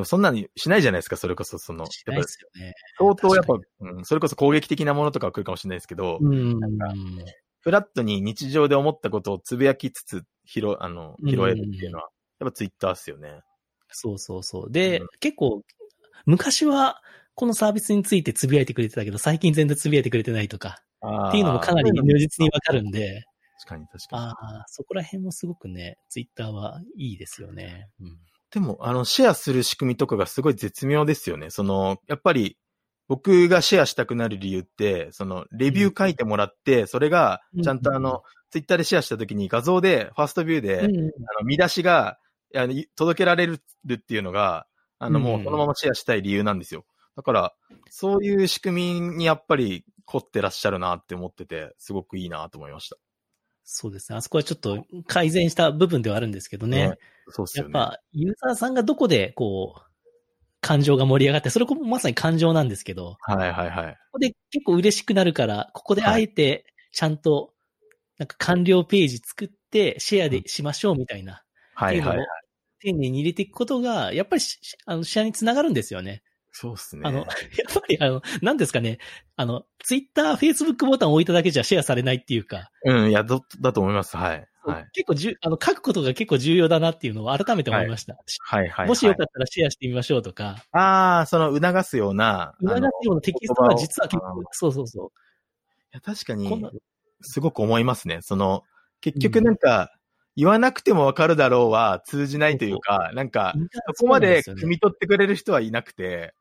[0.00, 2.74] もそんなにしないじゃないですか、それこそ、その、しないですよね。
[2.98, 6.60] 相当やっぱ確、うん、それこそ攻撃的なものとかは来るかもしれないですけど、うん。
[7.60, 12.08] フラットに日常で思ったことをつぶやきつつ、拾、あの、拾えるっていうのは、
[12.40, 13.40] やっぱツイッターっすよね。
[13.90, 14.70] そうそうそう。
[14.70, 15.62] で、うん結構、
[16.26, 17.00] 昔は
[17.34, 20.82] このサービスについてつぶやいてくれてたけど、最近全然つぶやいてくれてないとか、
[21.28, 23.24] っていうのもかなり如実にわかるんで、
[23.60, 24.22] 確かに確かに。
[24.22, 27.88] ああ、そこら辺もすごくね、ツイッターはいいですよね。
[28.00, 28.18] うん。
[28.50, 31.50] でも、あの、シェアする仕組みとかがすごい絶妙ですよね。
[31.50, 32.56] その、やっぱり、
[33.06, 42.18] 僕がシェアしたくなる理由って、その、レビュー書いてもらって、それが、ちゃんとあの、ツイッターでシェアした時に画像で、ファーストビューで、あの、見出しが、
[42.54, 43.60] あのい届けられる
[43.92, 44.66] っていうのが、
[44.98, 46.84] あの、もうんうそのままシェアしたい理由なんですよ。
[47.16, 47.54] だから、
[47.90, 52.96] そういう仕組みにやっぱり凝ってらっしゃるなって思ってて、すごくいいなと思いました。
[53.70, 54.16] そうですね。
[54.16, 56.88] あそこはちょっと改善した部分ではあるんですけどね。
[56.88, 56.98] ね
[57.28, 57.78] そうっすよね。
[57.78, 59.82] やっぱ、ユーザーさんがどこで、こう、
[60.62, 63.92] 感情が盛り上がって、それこまさに感情なんですけど、はいはいはい。
[63.92, 67.52] ここで結構嬉しくなるから、ここであえて、ちゃんと、
[68.16, 71.42] なんか完了ページ作って、シェアでしましょうみたいな、
[71.74, 72.26] はいはいっていうのを。
[72.80, 76.22] 丁寧に入れていくことが、やっぱりしあの、シェアにつながるんですよね。
[76.60, 77.02] そうっすね。
[77.04, 77.26] あの、 やっ
[77.72, 78.98] ぱり、あの、なんですかね、
[79.36, 84.16] あの、ツイッター、フェイスブックボタンを置いただけじゃシェアされないっていうか、うん、いや、ど、だと思います。
[84.16, 84.48] はい。
[84.64, 84.88] はい。
[84.92, 88.16] 結構じゅ、あの、書くことが結構重要だなっていうのを改めて思いました。
[88.40, 88.88] はいはい。
[88.88, 92.56] もしよかったらシェアしてみましょうとか、ああ、その促すような。
[92.60, 95.12] 促すようなテキストが実は結構そうそうそ
[95.92, 96.50] いや、確かに、
[97.20, 98.18] すごく思いますね。
[98.20, 98.64] その、
[99.00, 99.92] 結局なんか、
[100.38, 103.54] 言わなくてもわかるだろうは通じないというか、なんか、
[103.96, 106.32] そこまで汲み取ってくれる人はいなくて、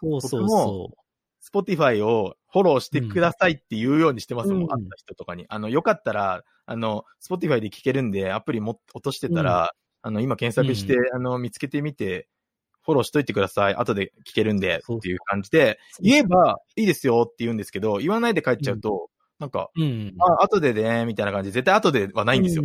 [0.00, 0.90] そうそう僕そ
[1.40, 5.46] Spotify をフォローしてくださいって言うようにしてますもん、うん会った人とかに。
[5.48, 9.72] あの、よかったら、あの、 Spotify で聞けるんで、アプリも落としてたら、
[10.02, 12.28] あの、今検索して、あの、見つけてみて、
[12.82, 13.74] フォローしといてください。
[13.74, 16.02] 後で聞けるんで、っていう感じで、う。
[16.02, 20.14] 言えばいいですよって言うんですけど、言わないで帰っちゃうと、なんか、うん。
[20.18, 22.64] あ、後でね、みたいな感じで、絶対後ではないんですよ。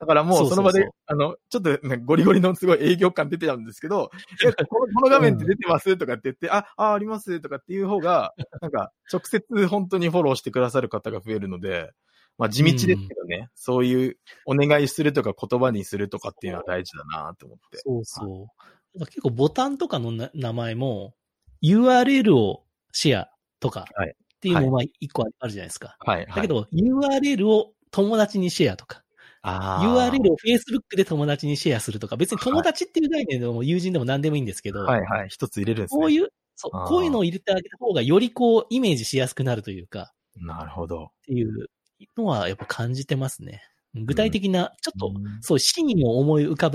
[0.00, 4.10] うんだからもそううその場で、あの、ちょっと、ね、ゴリゴリのすごい営業感出てたんですけど、
[4.44, 11.92] えこのこの画面って出てますとかって言って、あ、あ、ありますとかっていう方が、なんか、直接本当にフォローしてくださる方が増えるので、
[12.36, 17.78] まあ地道ですけどね、そういうお願いするとか言葉にするとかっていうのは大事だなと思って。
[17.78, 18.48] そうそ
[18.94, 19.06] う。
[19.06, 21.14] 結構ボタンとかのな名前も、
[21.62, 23.30] URL をシェア
[23.60, 25.96] とかはいっていうのもまあ一個あるじゃないですか。
[26.00, 26.26] はい、はい。
[26.26, 29.02] だけ、ど、URL を友達にシェアとか、
[29.46, 36.00] URL を Facebook で友達にシェアするとか、別に友達っていう概念でも友人でも何でもいいんですけど、はいはい、一つ入れるんですね。
[36.00, 41.04] こういう、そうこういうのを入れてあげた方がよりこうイメージしやすくなるというか、なるほど。
[41.04, 41.68] っていう
[42.16, 43.62] のはやっぱ感じてますね。
[43.94, 46.70] 具体的な、ちょっと、うんそう、真意を思い浮か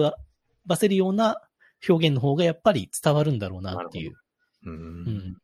[0.66, 1.42] ばせるような
[1.88, 4.14] 表現の方がやっぱり伝わるんだろうなっていう。
[4.66, 5.38] うんうん。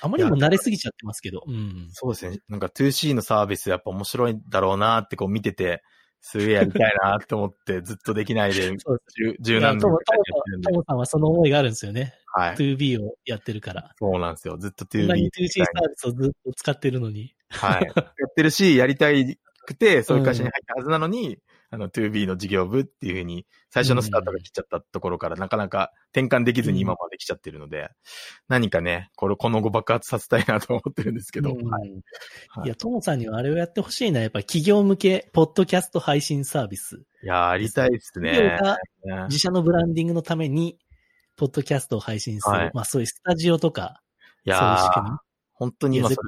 [0.00, 1.42] あまりにも慣れすぎちゃってますけど。
[1.46, 1.88] うん。
[1.92, 2.38] そうですね。
[2.48, 5.82] なんか 2C のサービスやっぱ面白いんだろうなってこう見てて、
[6.20, 8.76] すげえやりたいなって思ってずっとできないで、
[9.40, 10.74] 十何年くらいやってるんでト。
[10.74, 12.14] モさんはその思いがあるんですよね。
[12.26, 12.56] はい。
[12.56, 13.92] 2B をやってるから。
[13.98, 14.56] そうなんですよ。
[14.58, 17.34] ずっとこんな 2B に 2C サービスをずっと使ってるのに。
[17.50, 17.82] はい。
[17.84, 17.90] や
[18.28, 21.38] ってるし、やりたいくて、そういう会社に入ったはずなのに、
[21.70, 27.90] あの 2B の事業部っていうふうに、最初のスタートが来ちゃったところから、なかなか転換できずに今まで来ちゃってるので、
[28.48, 31.90] 何かね、これ、この後爆発させたいなと思ってるんですけど、うんはい。
[32.48, 34.20] はいいや、トモさんにはあれをやってほしいな。
[34.20, 36.96] やっぱり企業向け、ポッドキャスト配信サービス。
[37.22, 38.58] いやー、ありたいですね。
[39.28, 40.78] 自社のブランディングのために、
[41.38, 42.56] ポッドキャストを配信する。
[42.56, 44.02] はいまあそういうスタジオとか、
[44.44, 45.16] いそういう仕や組ー、
[45.52, 46.20] 本当に今絶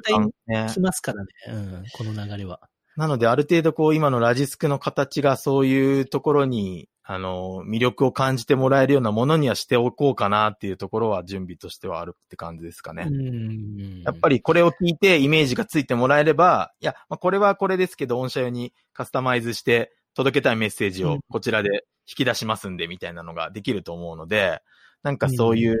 [0.47, 1.27] ねみ来ますからね。
[1.47, 2.61] うん、この流れは。
[2.95, 13.07] なので、ある程度こう、今のラジスクの形がそういうところに、あの、魅力を感じてもらえるようなものにはしておこうかなっていうところは準備としてはあるって感じですかね。
[13.09, 14.01] うん。
[14.03, 24.61] やっぱりこれを聞いてイメージがついてもらえれば、いや、まあ、これはこれですけど、御社用にカスタマイズして届けたいメッセージをうんこちらで引き出しますんで、みたいなのができると思うので、
[25.03, 25.77] なんかそういう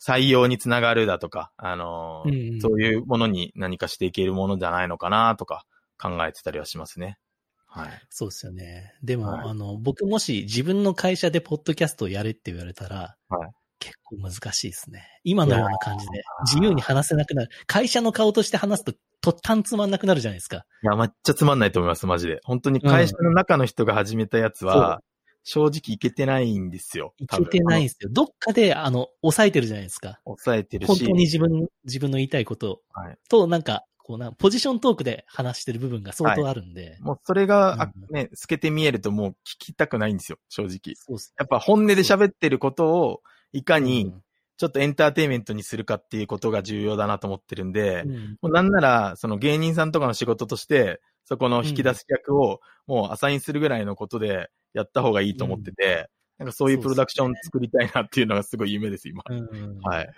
[0.00, 2.24] 採用につながるだとか、あの
[2.60, 5.64] そういうものに何かしていけるものじゃないのかなとか
[6.00, 7.18] 考えてたりはしますね。
[7.66, 7.88] はい。
[8.08, 8.94] そうですよね。
[9.02, 15.02] でも、はいあの、僕もし自分の会社でポッドキャストをやれって言われたら、はい結構難しいですね。
[15.24, 17.50] 今のような感じで自由に話せなくなる。
[17.66, 18.92] 会社の顔として話すと、
[19.22, 20.66] とったんつまんなくなるじゃないですか。
[20.82, 22.40] いや、めっちゃつまんないと思います、マジで。
[22.44, 25.00] 本当に会社の中の人が始めたやつは、
[25.42, 27.14] 正直いけてないんですよ。
[27.18, 28.10] いけてないんですよ。
[28.12, 30.20] どっかで、あの、抑えてるじゃないですか。
[30.24, 30.88] 抑えてるし。
[30.88, 36.96] 本当に自分、自分の言いたいことはいと、なんか、こうな、ポジショントークで話してる部分が相当あるんで。
[37.00, 38.14] もうそれが、あうん。
[38.14, 40.96] ね、透けて見えるともう聞きたくないんですよ、正直。
[40.96, 44.22] そうっすやっぱ本音で喋ってることを、いかうにん。
[44.56, 48.38] ちょっとエンターテインメントにするかっていうことが重要だなと思ってるんで、うん。
[48.42, 59.22] もうなんなら、その芸人さんとかの仕事として、そこの引き出す役をもうアサインするぐらいのことでやった方がいいと思ってて、なんかそういうプロダクション作りたいなっていうのがすごい夢です、今。
[59.28, 59.78] うん。
[59.82, 60.10] はい。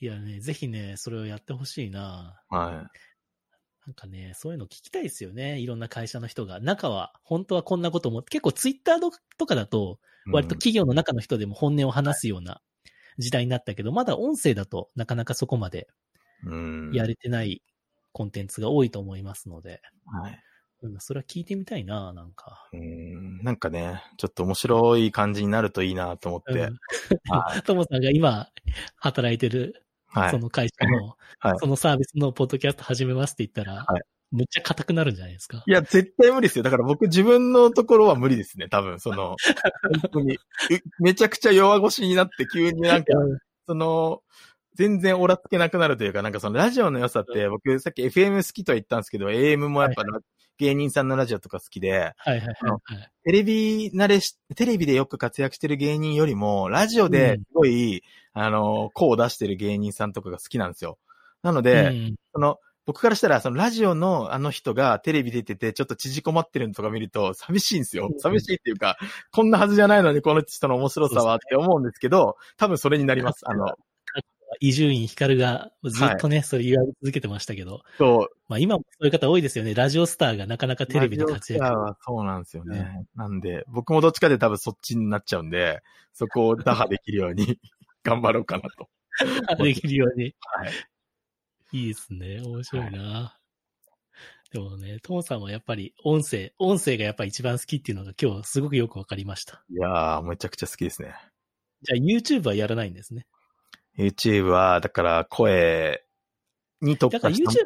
[0.00, 2.40] いやね、ぜひね、それをやってほしいな。
[2.48, 2.90] は
[3.86, 5.58] なんかね、そういうの聞きたいですよね。
[5.60, 6.58] いろんな会社の人が。
[6.58, 10.30] 中は、本当はこんなこと思って、結構ツイッターとかだと、い。
[10.30, 12.62] 割とうん企業の中の人でも本音を話すような
[13.18, 15.86] 時代になったけど、まだ音声だとなかなかそこまで
[16.44, 16.92] うん。
[16.92, 17.62] やれてない
[18.12, 20.40] コンテンツが多いと思いますので、はい。
[20.82, 22.68] うん、それは聞いてみたいな、なんか。
[22.72, 23.42] うん。
[23.42, 26.52] なんかね、ちょっと面白い感じになるといいなと思って。
[26.52, 26.78] うん
[27.30, 28.48] はとも さんが今
[28.96, 29.83] 働いてる、
[30.14, 30.38] はいそ。
[30.38, 35.62] の会社の、 はいそのサービスのポッドキャスト始めますって言ったら、はいむっちゃ硬くなるんじゃないですか？
[35.64, 36.64] いや、絶対無理ですよ。
[36.64, 39.36] だから僕自分のところは無理ですね、多分、その、
[40.00, 40.34] 本当に。
[40.34, 40.38] う
[40.98, 43.12] めちゃくちゃ弱腰になって急になんか、
[43.68, 44.22] その、
[44.74, 50.02] 全然オラつけなくなるというか、なんかそのラジオの良さって、僕さっき FM 好きとは言ったんですけど、AM もやっぱ
[50.58, 53.10] 芸人さんのラジオとか好きで、はいはいはいはい。
[53.24, 58.02] テレビ慣れし、テレビでよく活躍してる芸人よりも、ラジオですごい、
[58.32, 60.98] あの、声を出してる芸人さんとかが好きなんですよ。
[61.42, 68.16] なので、うんその、僕からしたら、そのラジオのあの人がテレビ出てて、ちょっと縮こまってるのとか見ると、寂しいんですよう。
[68.16, 68.98] ん寂しいっていうか、
[69.32, 73.40] こんなはずじゃないのに、この人の面白さはって思うんですけど、多分それになります。
[73.44, 73.74] あの、
[74.60, 79.74] 伊集院光がずっとね、それ言われ続けてましたけど、そう、まあ今もそういう方多いですよね。
[79.74, 83.06] ラジオスターがなかなかテレビで活躍ラジオスターはそうなんですよね。
[83.14, 85.82] なんで、僕もどっちかで多分そっちになっちゃうんで、
[86.12, 87.58] そこを打破できるように
[88.04, 88.88] 頑張ろうかなと。
[89.62, 90.34] できるように。
[90.40, 90.72] はい。
[91.72, 92.40] いいですね。
[92.40, 93.36] 面白いな。
[94.52, 99.64] でもね、トモさんはやっぱり音声、音声がやっぱり一番好きっていうのが今日すごくよくわかりました。
[99.68, 101.12] いやー、めちゃくちゃ好きですね。
[101.82, 103.26] じゃあ YouTube はやらないんですね。
[103.98, 106.04] YouTube は、だから声
[106.80, 107.64] に特だから化 YouTube した。、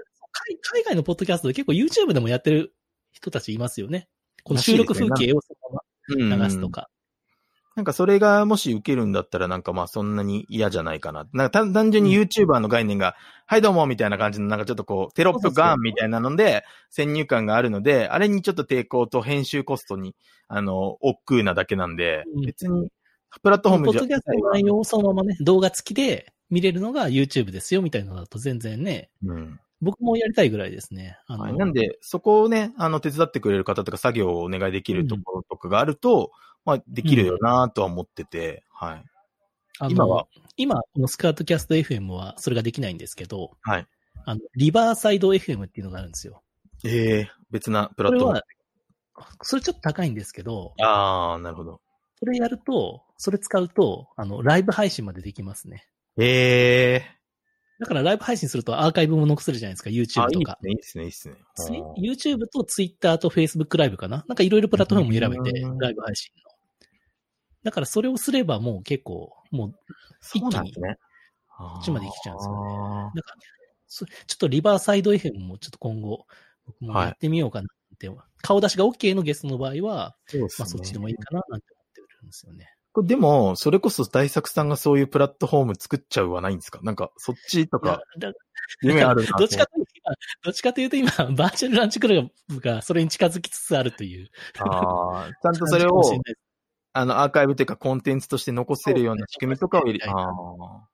[0.49, 2.75] 海海外のポッドキャストで結構 YouTube でもやってる
[3.13, 4.09] 人たちいますよね。
[4.45, 5.55] この収録風景をそ
[6.17, 6.89] のまま流すとか。
[7.79, 11.29] なんかそれがもし受けるんだったらなんかまあそんなに嫌じゃないかな。
[11.33, 13.15] なんか単単純に YouTuber の概念が、
[13.47, 20.17] はいどうもみたいな感じのなんかちょっとこうテロップガンみたいなので先入観があるので、あれにちょっと抵抗と編集コストに、
[20.49, 22.91] あの、億劫なだけなんで、うん別に
[23.43, 31.19] プラットフォームじゃポッドキャストの内容をそのままね、動画付きで見れるのが YouTube ですよみたいなのだと全然ね、うん僕もやりたいぐらいですね。
[31.27, 36.33] あの、はい、なんで、そこをね、あの、手伝ってくれる方とか作業をお願いできるところとかがあると、
[36.65, 39.05] まあ、できるよなとは思ってて、はい。
[39.79, 40.27] あの今は？
[40.57, 43.87] 今、このスカートキャスト FM はそれができないんですけど、はい。
[44.25, 46.43] あの、リバーサイド FM っていうのがあるんですよ。
[46.85, 48.43] ええ別なプラそれットフォーム
[49.21, 51.81] は。、それちょっと高いんですけど、ああ、なるほど。
[52.19, 55.87] それやると、それ使うと、あの、ライブ配信までできますね。
[56.17, 57.19] ええ
[57.81, 60.59] だからライブ配信するとアーカイブも残せるじゃないですか、あ、YouTube とか。
[60.67, 61.83] いいですね、いいですね、いいですね。
[61.97, 64.25] YouTube と Twitter と Facebook ライブかな？
[64.27, 66.51] なんかいろいろプラットフォーム選べてうん、ライブ配信の。
[67.63, 69.75] だからそれをすればもう結構、もう、
[70.21, 70.97] そうなんですね。
[71.57, 73.35] こっちまで来ちゃうんですよねあなんか、
[73.87, 76.27] そちょっとリバーサイド FM もちょっと今後、
[76.67, 78.11] 僕もやってみようかなって、
[78.43, 80.41] 顔出しが OK のゲストの場合は、ね。
[80.59, 82.75] まあそっちでもいいかななんて思ってるんですよね。
[82.99, 86.81] これでも、それこそ大作さんがそういうプラットフォーム作っちゃうはないんですか？
[86.83, 88.33] なんか、そっちとか、だ
[88.83, 94.29] 夢あるなどっちかというと今、 どっちかというと今、バーチャルランチクラブがそれに近づきつつあるという
[94.59, 96.03] ああ、ちゃんとそれを
[96.93, 100.89] あの、アーカイブというかコンテンツとして残せるような仕組みとかを入れ、そうああ。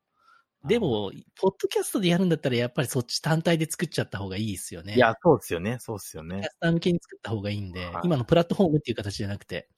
[0.68, 4.94] でも、ポッドキャストでやるんだったらやっぱりそっち単体で作っちゃった方がいいですよね。
[4.94, 6.50] いや、そうですよね、そうですよねキャ。
[6.50, 9.68] スター向けに作った方がいいんで、はい今のプラットフォームっていう形じゃなくて。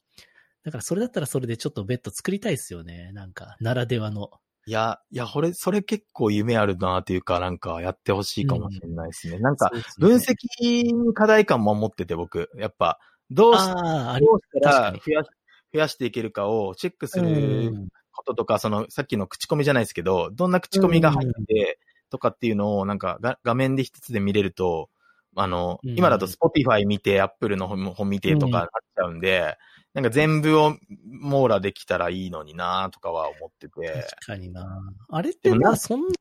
[0.66, 3.12] だからそれだったらそれでちょっと別途作りたいですよね。
[3.12, 4.32] なんか、ならではの。
[4.66, 9.38] いや、いや、これ、それ結構夢あるなっていうか、なんかやってほしいかもしれないですね。
[9.38, 10.06] なんか、そうですね。
[10.08, 12.98] 分析に課題感も持ってて僕、やっぱ、
[13.30, 15.28] どうしたら増やし
[15.72, 21.78] 増やしていけるかをチェックすうるんこととか、その、さっきの口コミじゃないですけど、どんな口コミが入って、
[22.10, 24.90] とかっていうのを、なんかが、画面で一つで見れると、
[25.36, 29.56] あの、うん今だと Spotify 見て、Apple の本本見てとかなっちゃうんで、
[29.96, 30.76] なんか全部を
[31.06, 34.06] 網羅できたらいいのになとかは思ってて。
[34.20, 34.82] 確かにな。
[35.08, 36.14] あれってなまあ、そんな、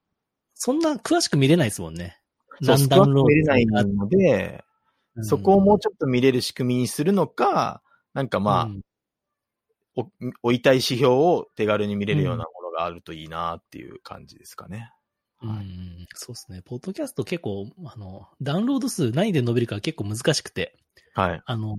[0.53, 2.17] そんな詳しく見れないですもんね。
[2.63, 4.63] そう、ス何ダウンロード見れないので、
[5.17, 7.81] うんそこをもうちょっと見れる仕組みにするのか、
[8.13, 8.81] なんかまあ、うん
[9.97, 10.09] お
[10.43, 14.91] 置いたい指標を手軽に見れるようなものがあるといいなっていう感じですかね。
[15.41, 16.61] うん、そうですね。
[16.65, 20.75] ポッドキャスト結構、あの、ダウンロード数何で伸びるか結構難しくて、
[21.13, 21.41] はい。
[21.45, 21.77] あの、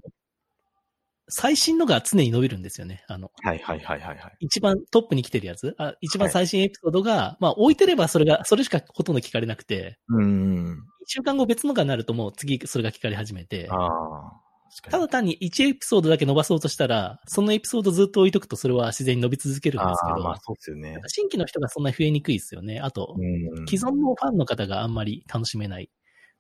[1.29, 3.05] 最新のが常に伸びるんですよね。
[3.09, 4.37] あの、はいはいはいはいはい。
[4.41, 10.85] 一番トップに来てるやつあ一番最新エピソードが、まあ置いてればそれが、それしかほとんど聞かれなくて、うん。
[11.03, 14.47] 一週間後別のがなるともう次それが聞かれ始めて、ああ。
[14.91, 20.99] ただ単に1エピソードだけ伸ばそうとしたら、そのエピソードずっと置いとくとそれは自然に伸び続けるんですけど、まあそうですよね。
[21.07, 22.81] 新規の人がそんな増えにくいですよね。
[22.81, 23.67] あと、うん。
[23.67, 25.91] 既存のファンの方があんまり楽しめない、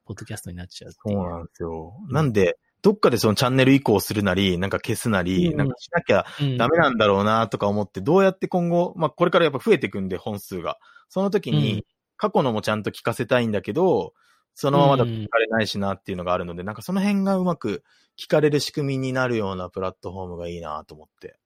[0.05, 1.93] ポッドキャストになっちゃうっていうなんですよ。
[2.11, 10.78] なんで、どっかでそのチャンネル移行するなり、なんか消すなり、うんなんかしなきゃうんダメなんだろうなとか思って、どうやって今後、まあこれからやっぱ増えていくんで、本数が。
[11.09, 11.84] その時に、
[12.16, 14.14] 過去のもちゃんと聞かせたいんだけど、
[14.55, 17.82] そのままだと聞かれないしなっていうのがあるので、なんかその辺がうまく
[18.16, 21.41] 聞かれる仕組みになるようなプラットフォームがいいなと思って、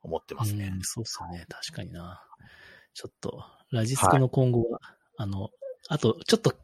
[0.00, 0.80] 思ってますねうん。
[0.82, 1.44] そうっすよね。
[1.50, 2.22] 確かにな。
[2.94, 4.80] ちょっと、ラジスクの今後は、
[5.18, 5.50] あの、
[5.90, 6.54] あと、ちょっと、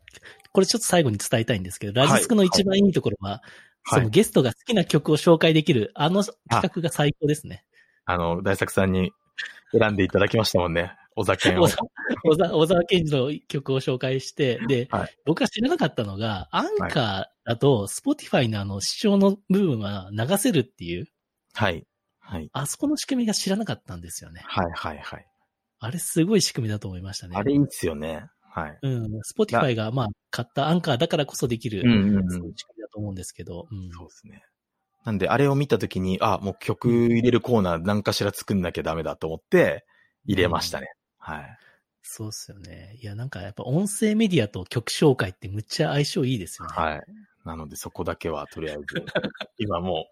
[0.53, 3.72] これちょっと最後に伝えたいんですけど、ラジスクの一番いいところは、そはい。
[3.91, 7.65] のゲストが好きな曲を紹介できる、あの企画が最高ですね。
[8.05, 9.13] あの、大作さんに
[9.73, 10.93] 選んでいただきましたもんね。
[11.15, 11.25] 小。
[11.25, 21.07] 沢小沢小沢健二の曲を紹介して、で、はい僕が知らなかったのが、アンカーだと、 Spotify のあの、試聴の部分は流せるっていう、
[21.55, 21.87] はい。
[22.21, 22.49] はい。
[22.53, 24.43] あそこの仕組みが知らなかったんですよね。
[24.47, 25.27] はい、はい、はい。
[25.81, 27.37] あれすごい仕組みだと思いましたね。
[27.37, 28.27] あれいいっすよね。
[28.43, 28.79] はい。
[28.83, 29.21] うん。
[29.23, 33.91] Spotify が、まあ、買ったアンカーだからこそできる、うんうんうんそういう仕組みだと思うんですけど、うん。
[33.91, 34.43] そうですね。
[35.05, 39.85] なんで、あれを見たときに、あ、もう曲入れるコーナー何かしら作んなきゃダメだと思って、
[40.25, 40.89] 入れましたね。
[41.19, 41.59] はい。
[42.03, 42.97] そうっすよね。
[43.01, 46.75] いや、なんかやっぱ音声メディアと曲紹介ってむっちゃ相性いいですよね。
[46.75, 47.03] はい。
[47.45, 48.85] なので、そこだけはとりあえず、
[49.59, 50.07] 今も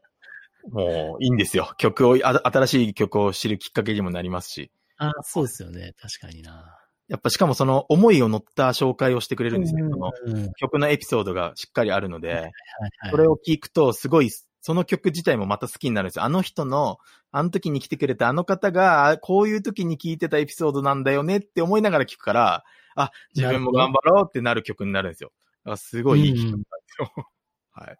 [0.65, 1.73] う、もういいんですよ。
[1.79, 4.71] 曲を、あ新しい曲を知るきっかけにもなりますし。
[4.99, 5.95] あそうですよね。
[5.99, 6.80] 確かにな。
[7.11, 9.91] やっぱしかもその思いを乗った紹介をしてくれるんですよ。
[9.91, 10.13] その
[10.55, 12.53] 曲のエピソードがしっかりあるので、はい
[13.11, 14.31] それを聞くとすごい、
[14.61, 16.25] その曲自体もまた好きになるんですよ。
[16.25, 16.99] あの人の、
[17.33, 25.33] あの時に来てくれたあの方が、あこういう時に聞いてたエピソードなんだよねって思いながら聞くから、あ、自分も頑張ろうってなる曲になるんですよ。
[25.77, 27.11] すごいいい曲なんですよ。
[27.73, 27.97] はい。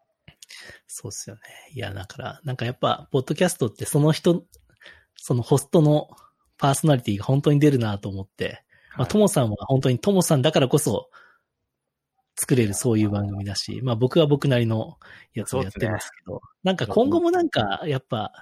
[0.87, 1.43] そうっすよね。
[1.73, 4.45] いや、だから、なんかやっぱ、ポッドキャストってその人、
[5.17, 6.11] そのホストの
[6.59, 8.63] パーソナリティが本当に出るなと思って、
[8.97, 11.11] まあ、ともさんは本当にともさんだからこそ、
[12.37, 14.99] 作れるそういう番組だし、まあ僕は僕なりの
[15.35, 18.33] やつをやってるんですけど、なんか今後もなんか、やっぱ、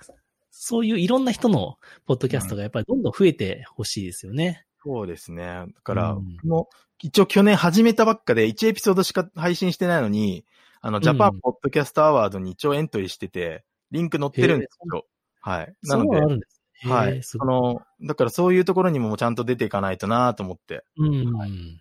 [0.50, 4.64] そういういろんな人のポッドキャストがやっぱりどんどん増えてほしいですよね。
[4.84, 5.44] そうですね。
[5.44, 6.68] だから、うん僕も
[7.00, 10.44] 一応去年始めたばっかで1エピソードしか配信してないのに、
[10.80, 15.04] あの、ジャパンポッドキャストアワードに一応エントリーしてて、リンク載ってるんですよ。
[15.40, 15.74] はい。
[15.84, 16.57] なのでそういうのがあ、るんですね。
[16.84, 17.22] はい。
[17.22, 21.80] その、だからそういうところにもちゃんと出ていかないとなと思って、うん。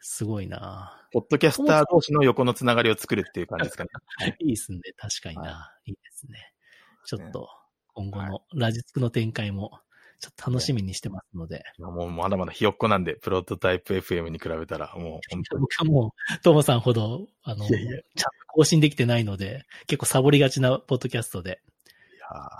[0.00, 3.90] すごいなポッドキャスター同士の横のつながりを作るっていう感じですかね。
[4.40, 4.80] いいですね。
[4.96, 5.72] 確かにな。
[5.86, 6.52] いいですね。
[7.04, 7.48] ちょっと、
[7.94, 9.80] 今後のラジツクの展開も、
[10.20, 11.62] ちょっと楽しみにしてますので。
[11.78, 15.60] もうまだまだひよっこなんで、プロトタイプ FM に比べたら、もう本当に。
[15.62, 21.62] 僕はもう、トモさんほど、あの、いやいやちゃんと更新できてないので、結構サボりがちなポッドキャストで、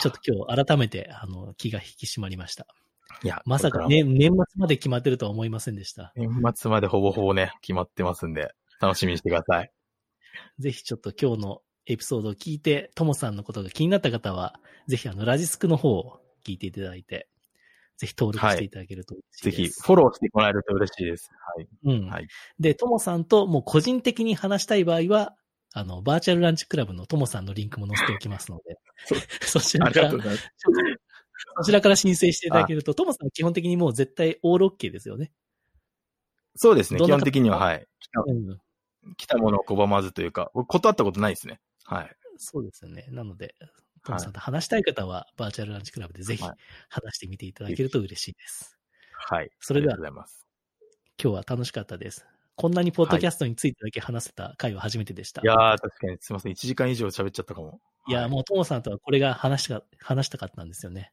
[0.01, 2.67] ちょっと今日改めて、あの、気が引き締まりました。
[3.23, 4.03] いや、まさかね。
[4.03, 6.13] ね、年末まで決まってるとは思いませんでした。
[6.17, 9.73] 年末までほぼほぼね、決まってますんで、楽しみにしてください。
[10.59, 17.29] ぜひちょっと今日のエピソードを聞いて、トモさんのことが気になった方は、ぜひあの、ラジスクの方を聞いていただいて、
[17.97, 19.81] ぜひ登録していただけると嬉しぜいです。
[19.81, 21.31] ひ、フォローしてもらえると嬉しいです。
[21.57, 21.69] はい。
[21.85, 22.09] うん。
[22.09, 22.29] はい
[22.61, 25.35] で、ともさんともう個人的に話したい場合は、
[25.79, 28.79] あの、バーチャルランチクラブのともさんのリンクも載せておきますので、
[29.43, 30.11] そ ちあらから。
[30.11, 35.33] そちらから申請していただけると、ともさんは基本的にもう絶対オールオッケーですよね。
[36.57, 37.01] そうですね。
[37.01, 37.87] 基本的には、はい。
[38.01, 38.61] 来たうん。
[39.17, 41.61] 来たものを拒まずというか、僕断ったことないですね。
[41.85, 42.17] はい。
[42.39, 43.07] そうですよね。
[43.11, 43.55] なので、
[44.05, 46.57] ともさんと話したい方は、バーチャルランチクラブでぜひはい
[46.89, 48.77] 話してみていただけると嬉しいです。
[49.13, 49.51] はい。
[49.61, 49.97] それでは。
[49.97, 50.27] 今
[51.17, 52.27] 日は楽しかったです。
[52.59, 55.43] こんなにポッドキャストについてだけ話せた回は初めてでした。
[55.43, 56.53] いやー、確かにすいません。
[56.53, 57.81] 1時間以上喋っちゃったかも。
[58.09, 61.13] いや、はいもう、ともさんとはこれが話したか、話したかったんですよね。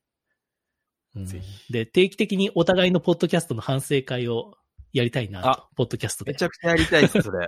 [1.15, 4.55] うんぜひで、定期的にお互いのポッドキャストの反省会を
[4.91, 6.41] やりたいなとあ、ポッドキャストでめち。
[6.41, 7.47] ゃくちゃやりたいです、それ。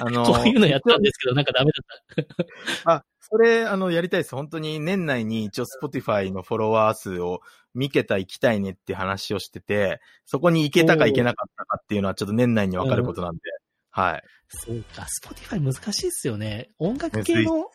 [0.00, 2.92] あのーこういうのやったんですけど、なんかダメだった。
[2.92, 4.34] あ、それ、あの、やりたいです。
[4.34, 7.40] 本当に年内に一応 Spotify のフォロワー数を
[7.74, 13.40] 3桁行きたいねって話をしてて、そこに行けたか行けなかったかっていうのはちょっと年内に分かることなんで、
[13.90, 14.22] はい。
[14.48, 16.70] そうか、 Spotify 難しいっすよね。
[16.78, 17.70] 音楽系の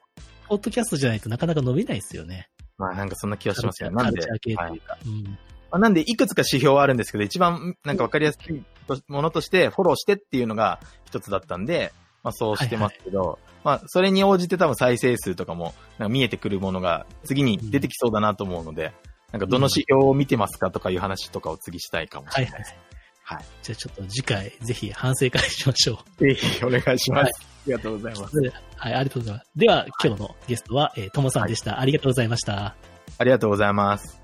[0.47, 2.49] ポッドキャストじゃないとなかなか伸びないっすよね。
[2.77, 3.89] まあなんかそんな気がしますよ。
[3.89, 4.97] なんで、カルチャー系とはいいうか。
[5.05, 5.23] うん
[5.71, 8.63] まあなんでいくつか指標はあるんですけど、一番なんか分かりやすい
[9.07, 18.93] ものとしてフォローしてっていうのが一つだったんで、まあそうしてますけど、まあそれに応じて多分再生数とかもなんか見えてくるものが次に出てきそうだなと思うので、
[19.31, 22.75] なんかどの指標を見てますかとかいう話とかを次したいかもしはいはいれないです。。
[23.23, 23.45] はい。
[23.63, 26.25] じゃあちょっと次回、ぜひ反省会しましょう。
[26.25, 27.23] ぜひお願いします。
[27.23, 28.37] はいありがとうございます。
[28.39, 29.51] ははい、ありがとうございます。
[29.55, 31.79] では、今日のゲストは、えーともさんでした。
[31.79, 32.75] ありがとうございました。
[33.17, 34.20] ありがとうございます。